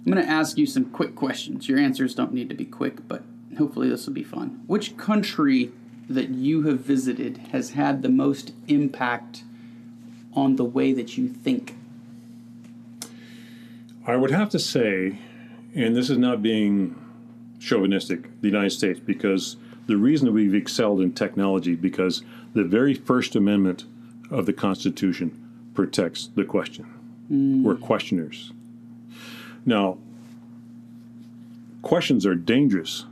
[0.06, 1.68] I'm going to ask you some quick questions.
[1.68, 3.22] Your answers don't need to be quick, but
[3.58, 4.62] hopefully this will be fun.
[4.66, 5.70] Which country
[6.08, 9.42] that you have visited has had the most impact
[10.32, 11.74] on the way that you think?
[14.06, 15.18] I would have to say,
[15.74, 16.96] and this is not being
[17.58, 19.56] chauvinistic, the United States, because
[19.86, 22.22] the reason that we've excelled in technology because
[22.54, 23.84] the very First Amendment
[24.30, 26.86] of the Constitution protects the question.
[27.30, 27.62] Mm.
[27.62, 28.52] We're questioners.
[29.66, 29.98] Now,
[31.82, 33.04] questions are dangerous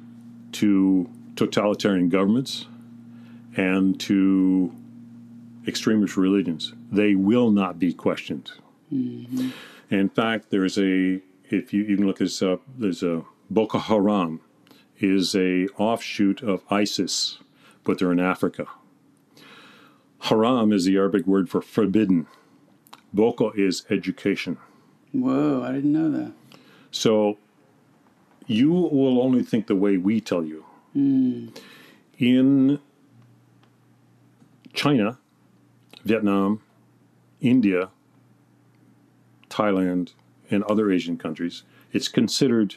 [0.52, 2.66] to totalitarian governments
[3.56, 4.72] and to
[5.66, 6.74] extremist religions.
[6.92, 8.52] They will not be questioned.
[8.92, 9.50] Mm-hmm.
[9.90, 14.40] In fact, there's a if you, you can look this up, there's a Boko Haram
[14.98, 17.38] is a offshoot of ISIS,
[17.84, 18.66] but they're in Africa.
[20.20, 22.26] Haram is the Arabic word for forbidden.
[23.12, 24.58] Boko is education.
[25.12, 26.32] Whoa, I didn't know that.
[26.90, 27.38] So
[28.46, 30.64] you will only think the way we tell you.
[30.92, 31.48] Hmm.
[32.18, 32.80] In
[34.76, 35.18] China,
[36.04, 36.60] Vietnam,
[37.40, 37.88] India,
[39.48, 40.12] Thailand,
[40.50, 42.76] and other Asian countries, it's considered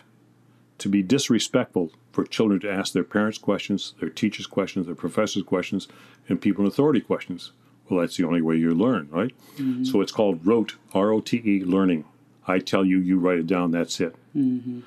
[0.80, 5.44] to be disrespectful for children to ask their parents questions, their teachers questions, their professors
[5.44, 5.88] questions,
[6.28, 7.52] and people in authority questions.
[7.90, 9.36] Well, that's the only way you learn, right?
[9.58, 9.84] Mm-hmm.
[9.84, 12.06] So it's called rote, R O T E, learning.
[12.48, 14.16] I tell you, you write it down, that's it.
[14.36, 14.80] Mm-hmm.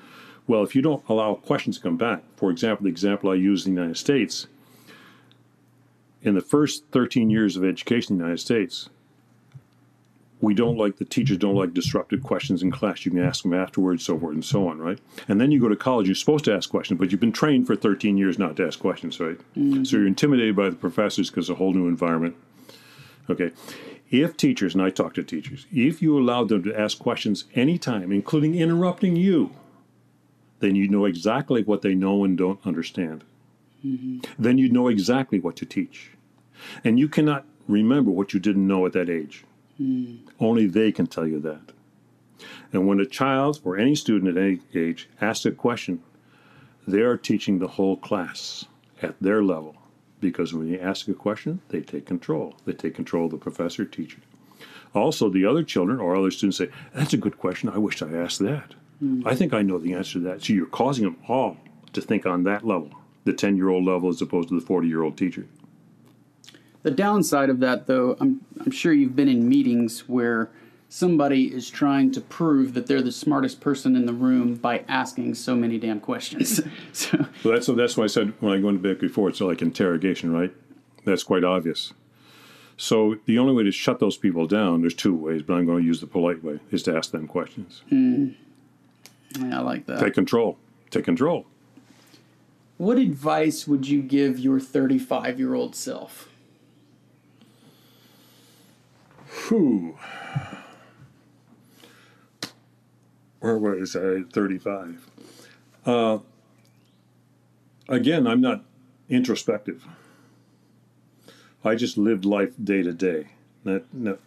[0.47, 3.65] Well, if you don't allow questions to come back, for example, the example I use
[3.65, 4.47] in the United States,
[6.23, 8.89] in the first 13 years of education in the United States,
[10.41, 13.05] we don't like the teachers don't like disruptive questions in class.
[13.05, 14.99] You can ask them afterwards, so forth and so on, right?
[15.29, 17.65] And then you go to college, you're supposed to ask questions, but you've been trained
[17.65, 19.37] for 13 years not to ask questions, right?
[19.55, 19.85] Mm-hmm.
[19.85, 22.35] So you're intimidated by the professors because it's a whole new environment.
[23.29, 23.51] Okay.
[24.11, 28.11] If teachers, and I talk to teachers, if you allow them to ask questions anytime,
[28.11, 29.51] including interrupting you,
[30.59, 33.23] then you know exactly what they know and don't understand.
[33.85, 34.19] Mm-hmm.
[34.39, 36.11] Then you know exactly what to teach.
[36.83, 39.43] And you cannot remember what you didn't know at that age.
[39.81, 40.19] Mm.
[40.39, 41.71] Only they can tell you that.
[42.71, 46.01] And when a child or any student at any age asks a question,
[46.87, 48.65] they are teaching the whole class
[49.01, 49.75] at their level.
[50.19, 52.55] Because when you ask a question, they take control.
[52.65, 54.19] They take control of the professor, teacher.
[54.95, 57.69] Also, the other children or other students say, That's a good question.
[57.69, 58.73] I wish I asked that.
[59.03, 59.23] Mm.
[59.25, 60.43] I think I know the answer to that.
[60.43, 61.57] So you're causing them all
[61.93, 62.91] to think on that level,
[63.23, 65.45] the 10 year old level as opposed to the 40 year old teacher.
[66.83, 70.49] The downside of that, though, I'm, I'm sure you've been in meetings where
[70.89, 75.33] somebody is trying to prove that they're the smartest person in the room by asking
[75.33, 76.61] so many damn questions.
[76.93, 79.39] so, So that's, so that's why I said when I go into back before, it's
[79.41, 80.53] like interrogation, right?
[81.05, 81.93] That's quite obvious.
[82.75, 85.79] So the only way to shut those people down, there's two ways, but I'm going
[85.79, 87.81] to use the polite way, is to ask them questions.
[87.91, 88.35] Mm.
[89.39, 89.99] yeah, I like that.
[89.99, 90.57] Take control.
[90.89, 91.45] Take control.
[92.77, 96.29] What advice would you give your 35 year old self?
[99.47, 99.97] Whew.
[103.39, 104.19] Where was I?
[104.19, 105.09] at 35.
[105.85, 106.19] Uh,
[107.89, 108.63] again, I'm not
[109.09, 109.85] introspective.
[111.63, 113.27] I just lived life day to day.
[113.63, 114.17] Now,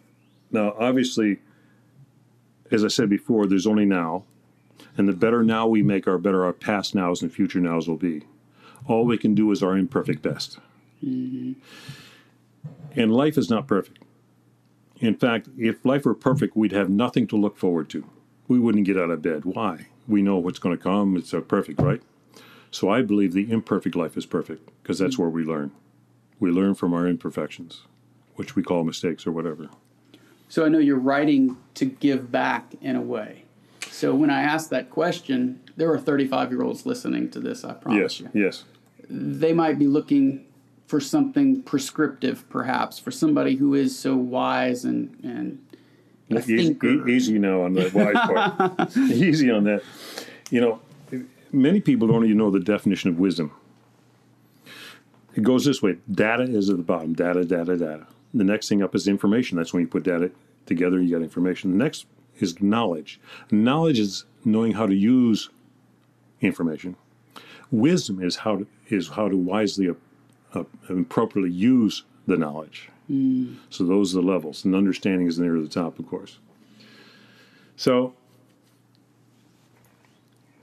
[0.50, 1.40] now, obviously,
[2.70, 4.24] as I said before, there's only now.
[4.96, 7.96] And the better now we make, our better our past nows and future nows will
[7.96, 8.22] be.
[8.86, 10.58] All we can do is our imperfect best.
[11.04, 11.52] Mm-hmm.
[12.94, 14.02] And life is not perfect.
[15.00, 18.04] In fact, if life were perfect, we'd have nothing to look forward to.
[18.48, 19.44] We wouldn't get out of bed.
[19.44, 19.86] Why?
[20.08, 21.16] We know what's going to come.
[21.16, 22.00] It's perfect, right?
[22.70, 25.20] So I believe the imperfect life is perfect because that's mm.
[25.20, 25.72] where we learn.
[26.38, 27.82] We learn from our imperfections,
[28.36, 29.68] which we call mistakes or whatever.
[30.48, 33.44] So I know you're writing to give back in a way.
[33.90, 37.74] So when I asked that question, there are 35 year olds listening to this, I
[37.74, 38.42] promise Yes, you.
[38.42, 38.64] yes.
[39.08, 40.44] They might be looking
[40.86, 45.58] for something prescriptive, perhaps, for somebody who is so wise and, and
[46.28, 46.76] Easy,
[47.08, 48.96] easy now on the wise part.
[48.96, 49.82] easy on that.
[50.50, 50.80] You know,
[51.52, 53.52] many people don't even know the definition of wisdom.
[55.36, 58.06] It goes this way data is at the bottom data, data, data.
[58.34, 59.56] The next thing up is information.
[59.56, 60.30] That's when you put data
[60.66, 61.70] together, you get information.
[61.70, 62.06] The next
[62.40, 63.20] is knowledge.
[63.52, 65.50] Knowledge is knowing how to use
[66.40, 66.96] information.
[67.70, 69.88] Wisdom is how to, is how to wisely
[70.54, 72.90] uh, and appropriately use the knowledge.
[73.70, 76.38] So those are the levels, and understanding is near the top, of course.
[77.76, 78.14] So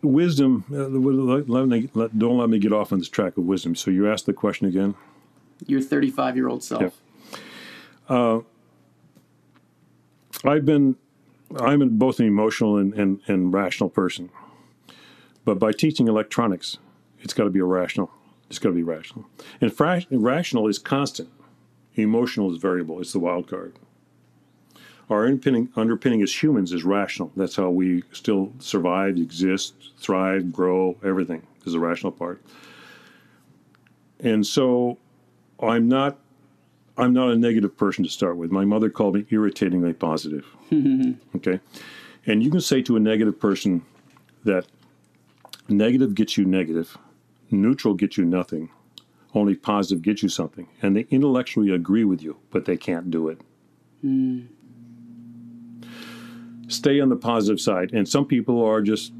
[0.02, 0.66] wisdom.
[0.72, 3.76] Uh, let, me, let, don't let me get off on this track of wisdom.
[3.76, 4.96] So you asked the question again.
[5.68, 6.82] Your 35 year old self.
[6.82, 6.94] Yep.
[10.46, 10.98] I've been,
[11.60, 14.30] I'm both an emotional and, and, and rational person.
[15.46, 16.78] But by teaching electronics,
[17.24, 18.12] it's got to be irrational.
[18.50, 19.26] It's got to be rational.
[19.62, 21.30] And fra- rational is constant.
[21.96, 23.00] Emotional is variable.
[23.02, 23.74] It's the wild card.
[25.10, 27.32] Our underpinning, underpinning as humans is rational.
[27.36, 30.98] That's how we still survive, exist, thrive, grow.
[31.04, 32.44] Everything is the rational part.
[34.20, 34.98] And so,
[35.60, 36.20] I'm not
[36.98, 38.52] I'm not a negative person to start with.
[38.52, 40.46] My mother called me irritatingly positive.
[41.36, 41.60] okay?
[42.26, 43.84] And you can say to a negative person
[44.44, 44.68] that
[45.68, 46.98] negative gets you negative,
[47.54, 48.70] neutral gets you nothing,
[49.34, 50.68] only positive gets you something.
[50.82, 53.40] And they intellectually agree with you, but they can't do it.
[54.02, 54.42] Hmm.
[56.68, 57.94] Stay on the positive side.
[57.94, 59.14] And some people are just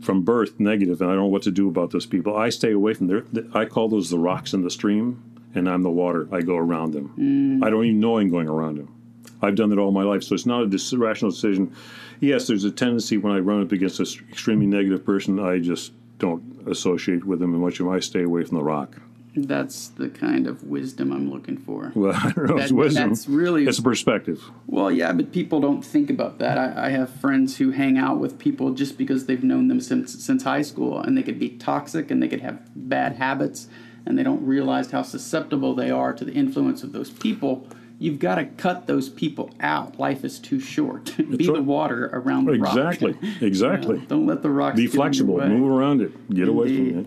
[0.00, 2.36] from birth negative, and I don't know what to do about those people.
[2.36, 3.24] I stay away from there.
[3.52, 5.22] I call those the rocks in the stream,
[5.54, 6.28] and I'm the water.
[6.32, 7.08] I go around them.
[7.08, 7.64] Hmm.
[7.64, 8.94] I don't even know I'm going around them.
[9.42, 11.74] I've done it all my life, so it's not a rational decision.
[12.20, 15.92] Yes, there's a tendency when I run up against an extremely negative person, I just
[16.20, 17.80] don't associate with them and much.
[17.80, 18.96] Of I stay away from the rock.
[19.36, 21.92] That's the kind of wisdom I'm looking for.
[22.00, 22.56] Well, I don't know.
[22.56, 23.08] That- it's wisdom.
[23.10, 24.42] that's really it's a perspective.
[24.66, 26.58] Well, yeah, but people don't think about that.
[26.58, 30.22] I, I have friends who hang out with people just because they've known them since
[30.24, 33.68] since high school, and they could be toxic and they could have bad habits,
[34.04, 37.66] and they don't realize how susceptible they are to the influence of those people.
[38.00, 39.98] You've got to cut those people out.
[39.98, 41.14] Life is too short.
[41.18, 42.74] be the water around the rock.
[42.74, 43.16] Exactly.
[43.46, 43.98] Exactly.
[44.08, 45.40] Don't let the rocks Be get in your flexible.
[45.46, 46.34] Move around it.
[46.34, 47.06] Get away from it.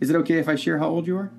[0.00, 1.30] Is it okay if I share how old you are?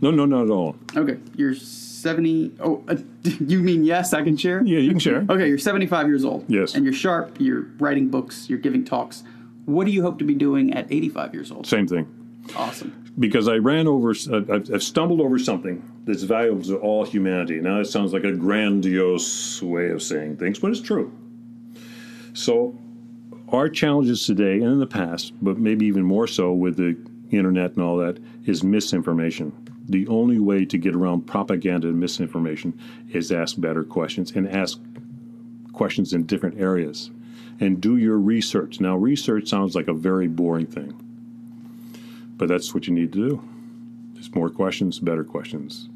[0.00, 0.76] No, no, not at all.
[0.96, 2.52] Okay, you're seventy.
[2.58, 4.12] Oh, uh, you mean yes?
[4.12, 4.60] I can share.
[4.64, 5.24] Yeah, you can share.
[5.28, 6.44] Okay, you're 75 years old.
[6.48, 6.74] Yes.
[6.74, 9.22] And you're sharp, you're writing books, you're giving talks.
[9.66, 11.66] What do you hope to be doing at 85 years old?
[11.66, 12.08] Same thing.
[12.56, 13.09] Awesome.
[13.18, 17.60] Because I ran over, I've, stumbled over something that's valuable to all humanity.
[17.60, 21.12] Now, it sounds like a grandiose way of saying things, but it's true.
[22.32, 22.78] So,
[23.48, 26.96] our challenges today and in the past, but maybe even more so with the
[27.30, 29.52] internet and all that, is misinformation.
[29.88, 32.78] The only way to get around propaganda and misinformation
[33.12, 34.78] is ask better questions and ask
[35.72, 37.10] questions in different areas
[37.58, 38.80] and do your research.
[38.80, 40.94] Now, research sounds like a very boring thing,
[42.40, 43.48] but that's what you need to do.
[44.14, 45.90] There's more questions, better questions,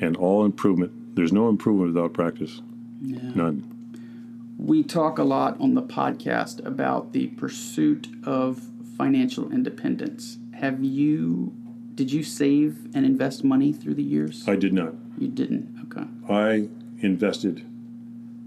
[0.00, 1.14] and all improvement.
[1.14, 2.60] There's no improvement without practice.
[3.00, 3.30] Yeah.
[3.36, 4.56] None.
[4.58, 8.60] We talk a lot on the podcast about the pursuit of
[8.96, 10.38] financial independence.
[10.54, 11.54] Have you,
[11.94, 14.48] did you save and invest money through the years?
[14.48, 14.94] I did not.
[15.16, 15.86] You didn't.
[15.92, 16.08] Okay.
[16.28, 16.68] I
[17.06, 17.60] invested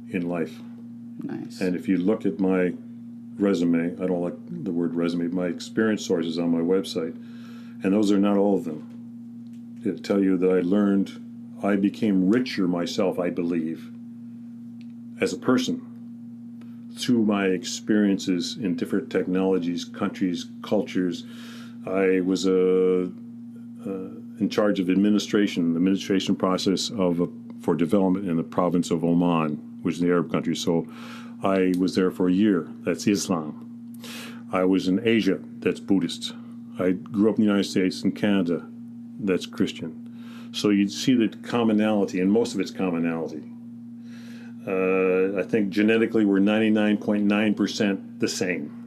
[0.10, 0.60] in life.
[1.24, 1.62] Nice.
[1.62, 2.74] And if you look at my
[3.38, 7.16] resume, I don't like the word resume, my experience sources on my website,
[7.84, 9.80] and those are not all of them.
[9.84, 11.20] It'll tell you that I learned,
[11.64, 13.90] I became richer myself, I believe,
[15.20, 15.88] as a person
[16.96, 21.26] through my experiences in different technologies, countries, cultures.
[21.86, 23.12] I was a,
[23.86, 23.90] uh,
[24.40, 27.28] in charge of administration, the administration process of a,
[27.62, 30.56] for development in the province of Oman, which is the Arab country.
[30.56, 30.88] So
[31.44, 32.68] I was there for a year.
[32.82, 34.00] That's Islam.
[34.52, 35.40] I was in Asia.
[35.60, 36.34] That's Buddhist.
[36.80, 38.68] I grew up in the United States and Canada.
[39.20, 40.50] That's Christian.
[40.52, 43.44] So you'd see the commonality, and most of it's commonality.
[44.68, 48.78] Uh, I think genetically we're 99.9% the same.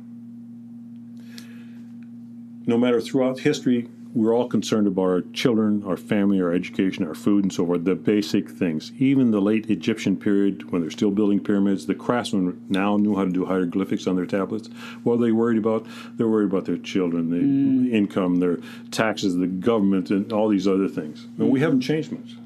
[2.67, 7.17] No matter throughout history, we're all concerned about our children, our family, our education, our
[7.17, 8.93] food, and so forth, the basic things.
[8.99, 13.25] Even the late Egyptian period, when they're still building pyramids, the craftsmen now knew how
[13.25, 14.69] to do hieroglyphics on their tablets.
[15.03, 15.85] What are they worried about?
[16.17, 17.93] They're worried about their children, the mm.
[17.93, 18.59] income, their
[18.93, 21.27] taxes, the government, and all these other things.
[21.39, 22.37] And we haven't changed much.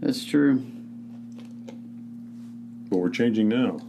[0.00, 0.64] That's true.
[2.88, 3.80] But we're changing now.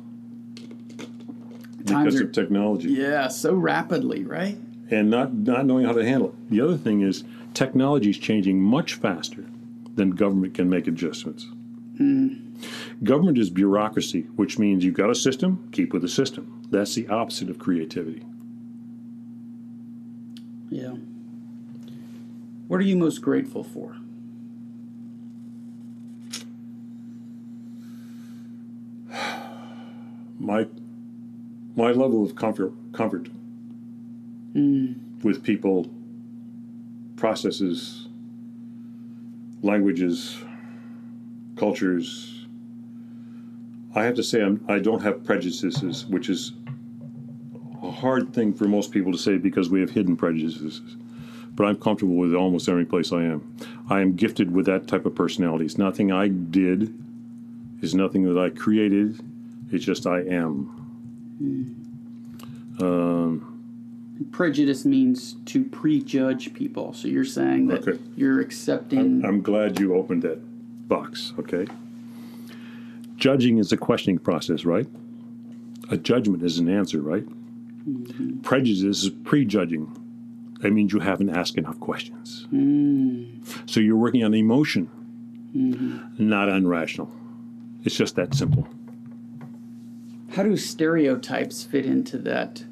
[1.86, 2.89] Times because are- of technology.
[2.89, 4.57] Yeah, so rapidly, right?
[4.90, 6.50] And not, not knowing how to handle it.
[6.50, 7.24] The other thing is
[7.54, 9.46] technology is changing much faster
[9.96, 11.48] than government can make adjustments.
[11.98, 12.54] Hmm.
[13.04, 16.64] Government is bureaucracy, which means you've got a system, keep with the system.
[16.70, 18.24] That's the opposite of creativity.
[20.70, 20.96] Yeah.
[22.68, 23.96] What are you most grateful for?
[30.40, 30.68] My
[31.76, 33.30] my level of comfort comfort
[34.54, 35.89] with people,
[37.16, 38.08] processes,
[39.62, 40.38] languages,
[41.56, 42.45] cultures.
[43.95, 46.54] I have to say I'm, I don't have prejudices, which is
[47.82, 50.82] a hard thing for most people to say because we have hidden prejudices.
[51.56, 53.56] But I'm comfortable with almost every place I am.
[53.89, 55.66] I am gifted with that type of personality.
[55.66, 56.93] It's nothing I did.
[57.82, 59.20] It's nothing that I created.
[59.72, 60.74] It's just I am.
[62.80, 63.47] Um,
[64.32, 66.93] Prejudice means to prejudge people.
[66.93, 67.99] So you're saying that Okay.
[68.15, 69.24] you're accepting.
[69.26, 70.39] I'm glad you opened that
[70.88, 71.68] box, okay?
[73.15, 74.88] Judging is a questioning process, right?
[75.89, 77.26] A judgment is an answer, right?
[77.88, 78.39] Mm-hmm.
[78.41, 79.91] Prejudice is prejudging.
[80.61, 82.47] That means you haven't asked enough questions.
[82.51, 83.70] Mm.
[83.70, 84.89] So you're working on emotion,
[85.55, 86.28] mm-hmm.
[86.28, 87.11] not on rational.
[87.84, 88.68] It's just that simple.
[90.32, 92.63] How do stereotypes fit into that?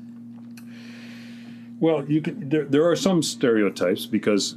[1.80, 4.56] Well, you can, there, there are some stereotypes because,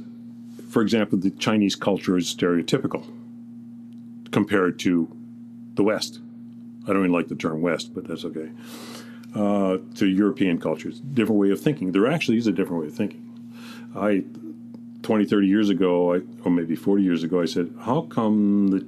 [0.69, 3.05] for example, the Chinese culture is stereotypical
[4.31, 5.09] compared to
[5.73, 6.19] the West.
[6.85, 8.49] I don't even like the term West, but that's okay.
[9.35, 11.91] Uh, to European cultures, different way of thinking.
[11.91, 13.25] There actually is a different way of thinking.
[13.95, 14.23] I,
[15.03, 18.79] 20, 30 years ago, I, or maybe 40 years ago, I said, how come the,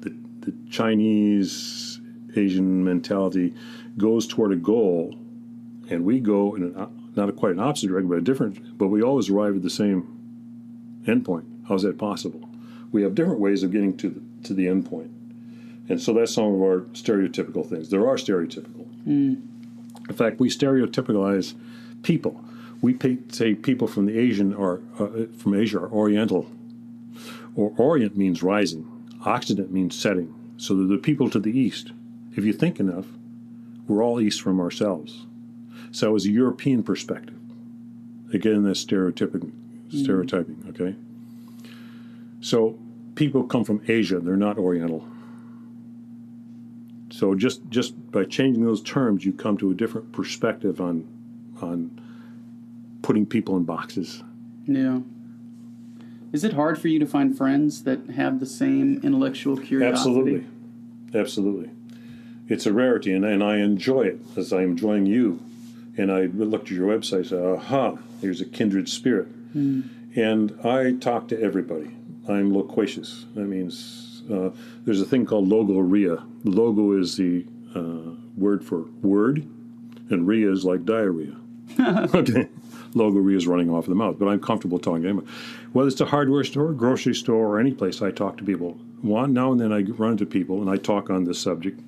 [0.00, 2.00] the, the Chinese
[2.36, 3.54] Asian mentality
[3.96, 5.14] goes toward a goal
[5.88, 8.88] and we go in an, not a quite an opposite direction, but a different, but
[8.88, 11.44] we always arrive at the same endpoint.
[11.68, 12.48] How is that possible?
[12.92, 15.10] We have different ways of getting to the, to the endpoint.
[15.88, 17.90] And so that's some of our stereotypical things.
[17.90, 18.86] There are stereotypical.
[19.06, 21.54] In fact, we stereotypicalize
[22.02, 22.40] people.
[22.80, 26.50] We pay, say people from the Asian or uh, from Asia are Oriental,
[27.54, 28.86] or Orient means rising.
[29.24, 30.34] Occident means setting.
[30.56, 31.92] So the people to the east.
[32.36, 33.06] If you think enough,
[33.88, 35.25] we're all east from ourselves.
[35.96, 37.38] So it was a European perspective.
[38.34, 40.02] Again, that's stereotyping, mm-hmm.
[40.02, 40.62] stereotyping.
[40.68, 40.94] Okay.
[42.42, 42.78] So
[43.14, 45.08] people come from Asia; they're not Oriental.
[47.08, 51.08] So just just by changing those terms, you come to a different perspective on
[51.62, 51.98] on
[53.00, 54.22] putting people in boxes.
[54.66, 55.00] Yeah.
[56.30, 59.98] Is it hard for you to find friends that have the same intellectual curiosity?
[59.98, 60.46] Absolutely,
[61.18, 61.70] absolutely.
[62.48, 65.40] It's a rarity, and, and I enjoy it as I'm enjoying you.
[65.98, 69.28] And I looked at your website, and said, "Aha, here's a kindred spirit."
[70.14, 71.90] And I talk to everybody.
[72.28, 73.26] I'm loquacious.
[73.34, 74.50] That means Uh,
[74.84, 76.24] there's a thing called logorrhea.
[76.44, 79.46] Logo is the uh, word for word,
[80.10, 81.36] and ria is like diarrhea.
[81.80, 82.48] okay.
[82.94, 85.24] Logorrhea is running off of the mouth, but I'm comfortable talking anyway.
[85.72, 89.32] Whether it's a hardware store, grocery store, or any place I talk to people, one
[89.32, 91.78] now and then I run into people and I talk on this subject.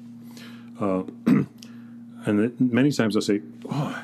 [0.81, 1.03] Uh,
[2.29, 4.03] and many times I say, oh,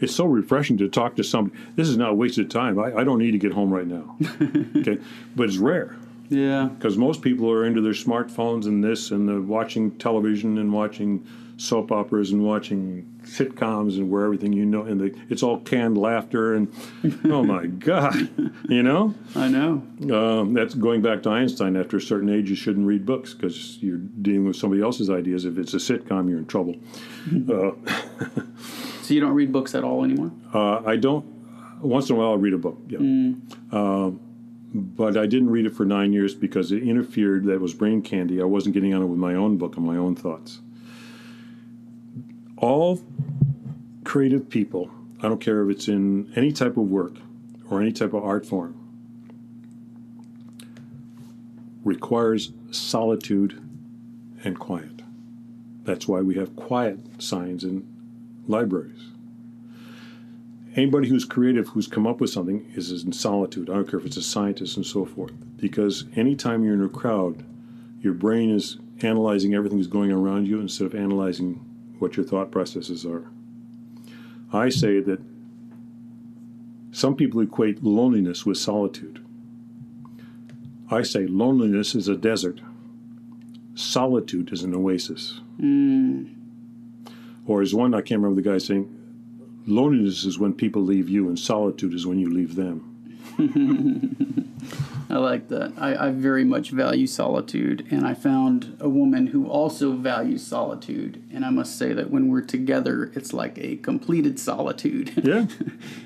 [0.00, 1.56] it's so refreshing to talk to somebody.
[1.76, 2.78] This is not a waste of time.
[2.78, 4.16] I, I don't need to get home right now.
[4.76, 4.98] okay,
[5.36, 5.96] but it's rare
[6.30, 6.68] Yeah.
[6.76, 11.26] because most people are into their smartphones and this and the watching television and watching
[11.60, 15.98] soap operas and watching sitcoms and where everything you know and the, it's all canned
[15.98, 16.72] laughter and
[17.26, 18.14] oh my god
[18.68, 19.82] you know I know.
[20.10, 23.76] um, that's going back to einstein after a certain age you shouldn't read books because
[23.82, 26.76] you're dealing with somebody else's ideas if it's a sitcom you're in trouble
[27.52, 27.72] uh,
[29.02, 30.30] So you don't read books at all anymore?
[30.54, 31.26] uh, i don't
[31.82, 34.20] once in a while i'll read a book yeah Um,
[34.72, 37.44] but I didn't read it for nine years because it interfered.
[37.46, 38.40] That was brain candy.
[38.40, 40.60] I wasn't getting on it with my own book and my own thoughts.
[42.60, 43.00] All
[44.04, 44.90] creative people,
[45.20, 47.14] I don't care if it's in any type of work
[47.68, 48.76] or any type of art form,
[51.84, 53.60] requires solitude
[54.44, 55.02] and quiet.
[55.84, 57.86] That's why we have quiet signs in
[58.46, 59.10] libraries
[60.76, 63.68] anybody who's creative who's come up with something is in solitude.
[63.68, 65.32] I don't care if it's a scientist and so forth.
[65.56, 67.44] Because anytime you're in a crowd,
[68.00, 71.64] your brain is analyzing everything that's going around you instead of analyzing
[72.00, 73.24] what your thought processes are.
[74.52, 75.20] I say that
[76.92, 79.24] some people equate loneliness with solitude.
[80.90, 82.60] I say loneliness is a desert,
[83.74, 85.40] solitude is an oasis.
[85.58, 86.24] Hmm.
[87.46, 88.92] Or as one, I can't remember the guy saying,
[89.66, 92.86] loneliness is when people leave you, and solitude is when you leave them.
[95.10, 95.72] I like that.
[95.76, 101.22] I, I very much value solitude, and I found a woman who also values solitude.
[101.32, 105.12] And I must say that when we're together, it's like a completed solitude.
[105.24, 105.46] Yeah.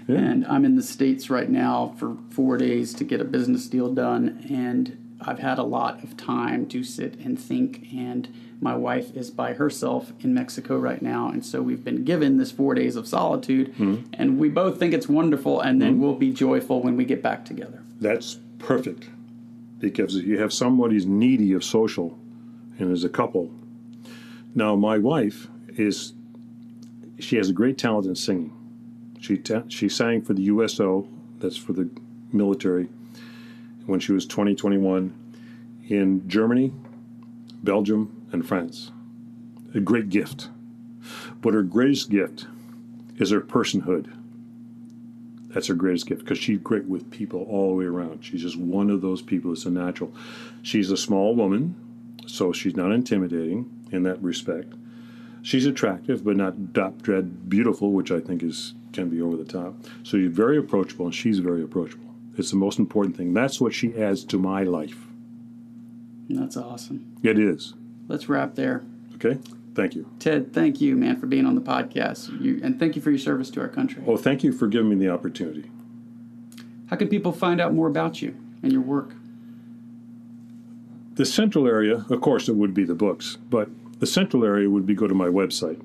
[0.08, 0.18] Yeah.
[0.18, 3.92] and I'm in the States right now for four days to get a business deal
[3.92, 7.86] done, and I've had a lot of time to sit and think.
[7.94, 8.28] And
[8.60, 12.50] my wife is by herself in Mexico right now, and so we've been given this
[12.50, 14.12] four days of solitude, mm-hmm.
[14.14, 16.02] and we both think it's wonderful, and then mm-hmm.
[16.02, 17.82] we'll be joyful when we get back together.
[18.00, 19.08] That's perfect.
[19.78, 22.18] Because you have somebody who's needy of social
[22.78, 23.50] and as a couple.
[24.54, 26.14] Now, my wife is,
[27.18, 28.52] she has a great talent in singing.
[29.20, 31.88] She, ta- she sang for the USO, that's for the
[32.32, 32.88] military,
[33.86, 35.12] when she was 20, 21,
[35.88, 36.72] in Germany,
[37.62, 38.90] Belgium, and France.
[39.74, 40.48] A great gift.
[41.40, 42.46] But her greatest gift
[43.16, 44.12] is her personhood.
[45.54, 48.24] That's her greatest gift because she's great with people all the way around.
[48.24, 50.12] She's just one of those people that's a natural.
[50.62, 51.76] She's a small woman,
[52.26, 54.74] so she's not intimidating in that respect.
[55.42, 59.44] She's attractive, but not dop dread beautiful, which I think is can be over the
[59.44, 59.74] top.
[60.02, 62.12] So she's very approachable, and she's very approachable.
[62.36, 63.32] It's the most important thing.
[63.32, 65.06] That's what she adds to my life.
[66.28, 67.16] That's awesome.
[67.22, 67.74] It is.
[68.08, 68.84] Let's wrap there.
[69.14, 69.38] Okay?
[69.74, 70.08] Thank you.
[70.20, 72.40] Ted, thank you, man, for being on the podcast.
[72.40, 74.04] You, and thank you for your service to our country.
[74.06, 75.68] Oh, thank you for giving me the opportunity.
[76.86, 79.14] How can people find out more about you and your work?
[81.14, 83.68] The central area, of course, it would be the books, but
[84.00, 85.80] the central area would be go to my website.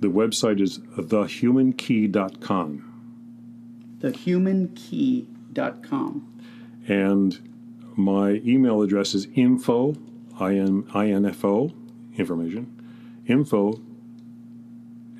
[0.00, 2.86] The website is thehumankey.com.
[3.98, 6.42] Thehumankey.com.
[6.88, 7.38] And
[7.96, 9.94] my email address is info,
[10.38, 11.72] I-N, I-N-F-O,
[12.16, 12.79] information,
[13.26, 13.80] info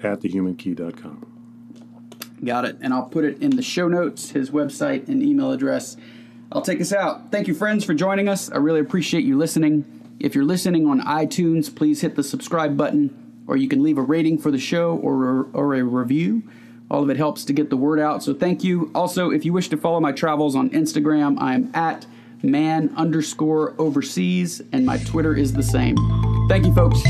[0.02, 1.27] at thehumankey.com.
[2.44, 2.78] Got it.
[2.81, 5.97] And I'll put it in the show notes, his website and email address.
[6.52, 7.31] I'll take us out.
[7.31, 8.51] Thank you, friends, for joining us.
[8.51, 9.85] I really appreciate you listening.
[10.18, 14.02] If you're listening on iTunes, please hit the subscribe button, or you can leave a
[14.02, 16.43] rating for the show or, or a review.
[16.90, 18.22] All of it helps to get the word out.
[18.22, 18.90] So thank you.
[18.94, 22.06] Also, if you wish to follow my travels on Instagram, I'm at
[22.43, 25.97] man underscore overseas, and my Twitter is the same.
[26.48, 27.01] Thank you, folks.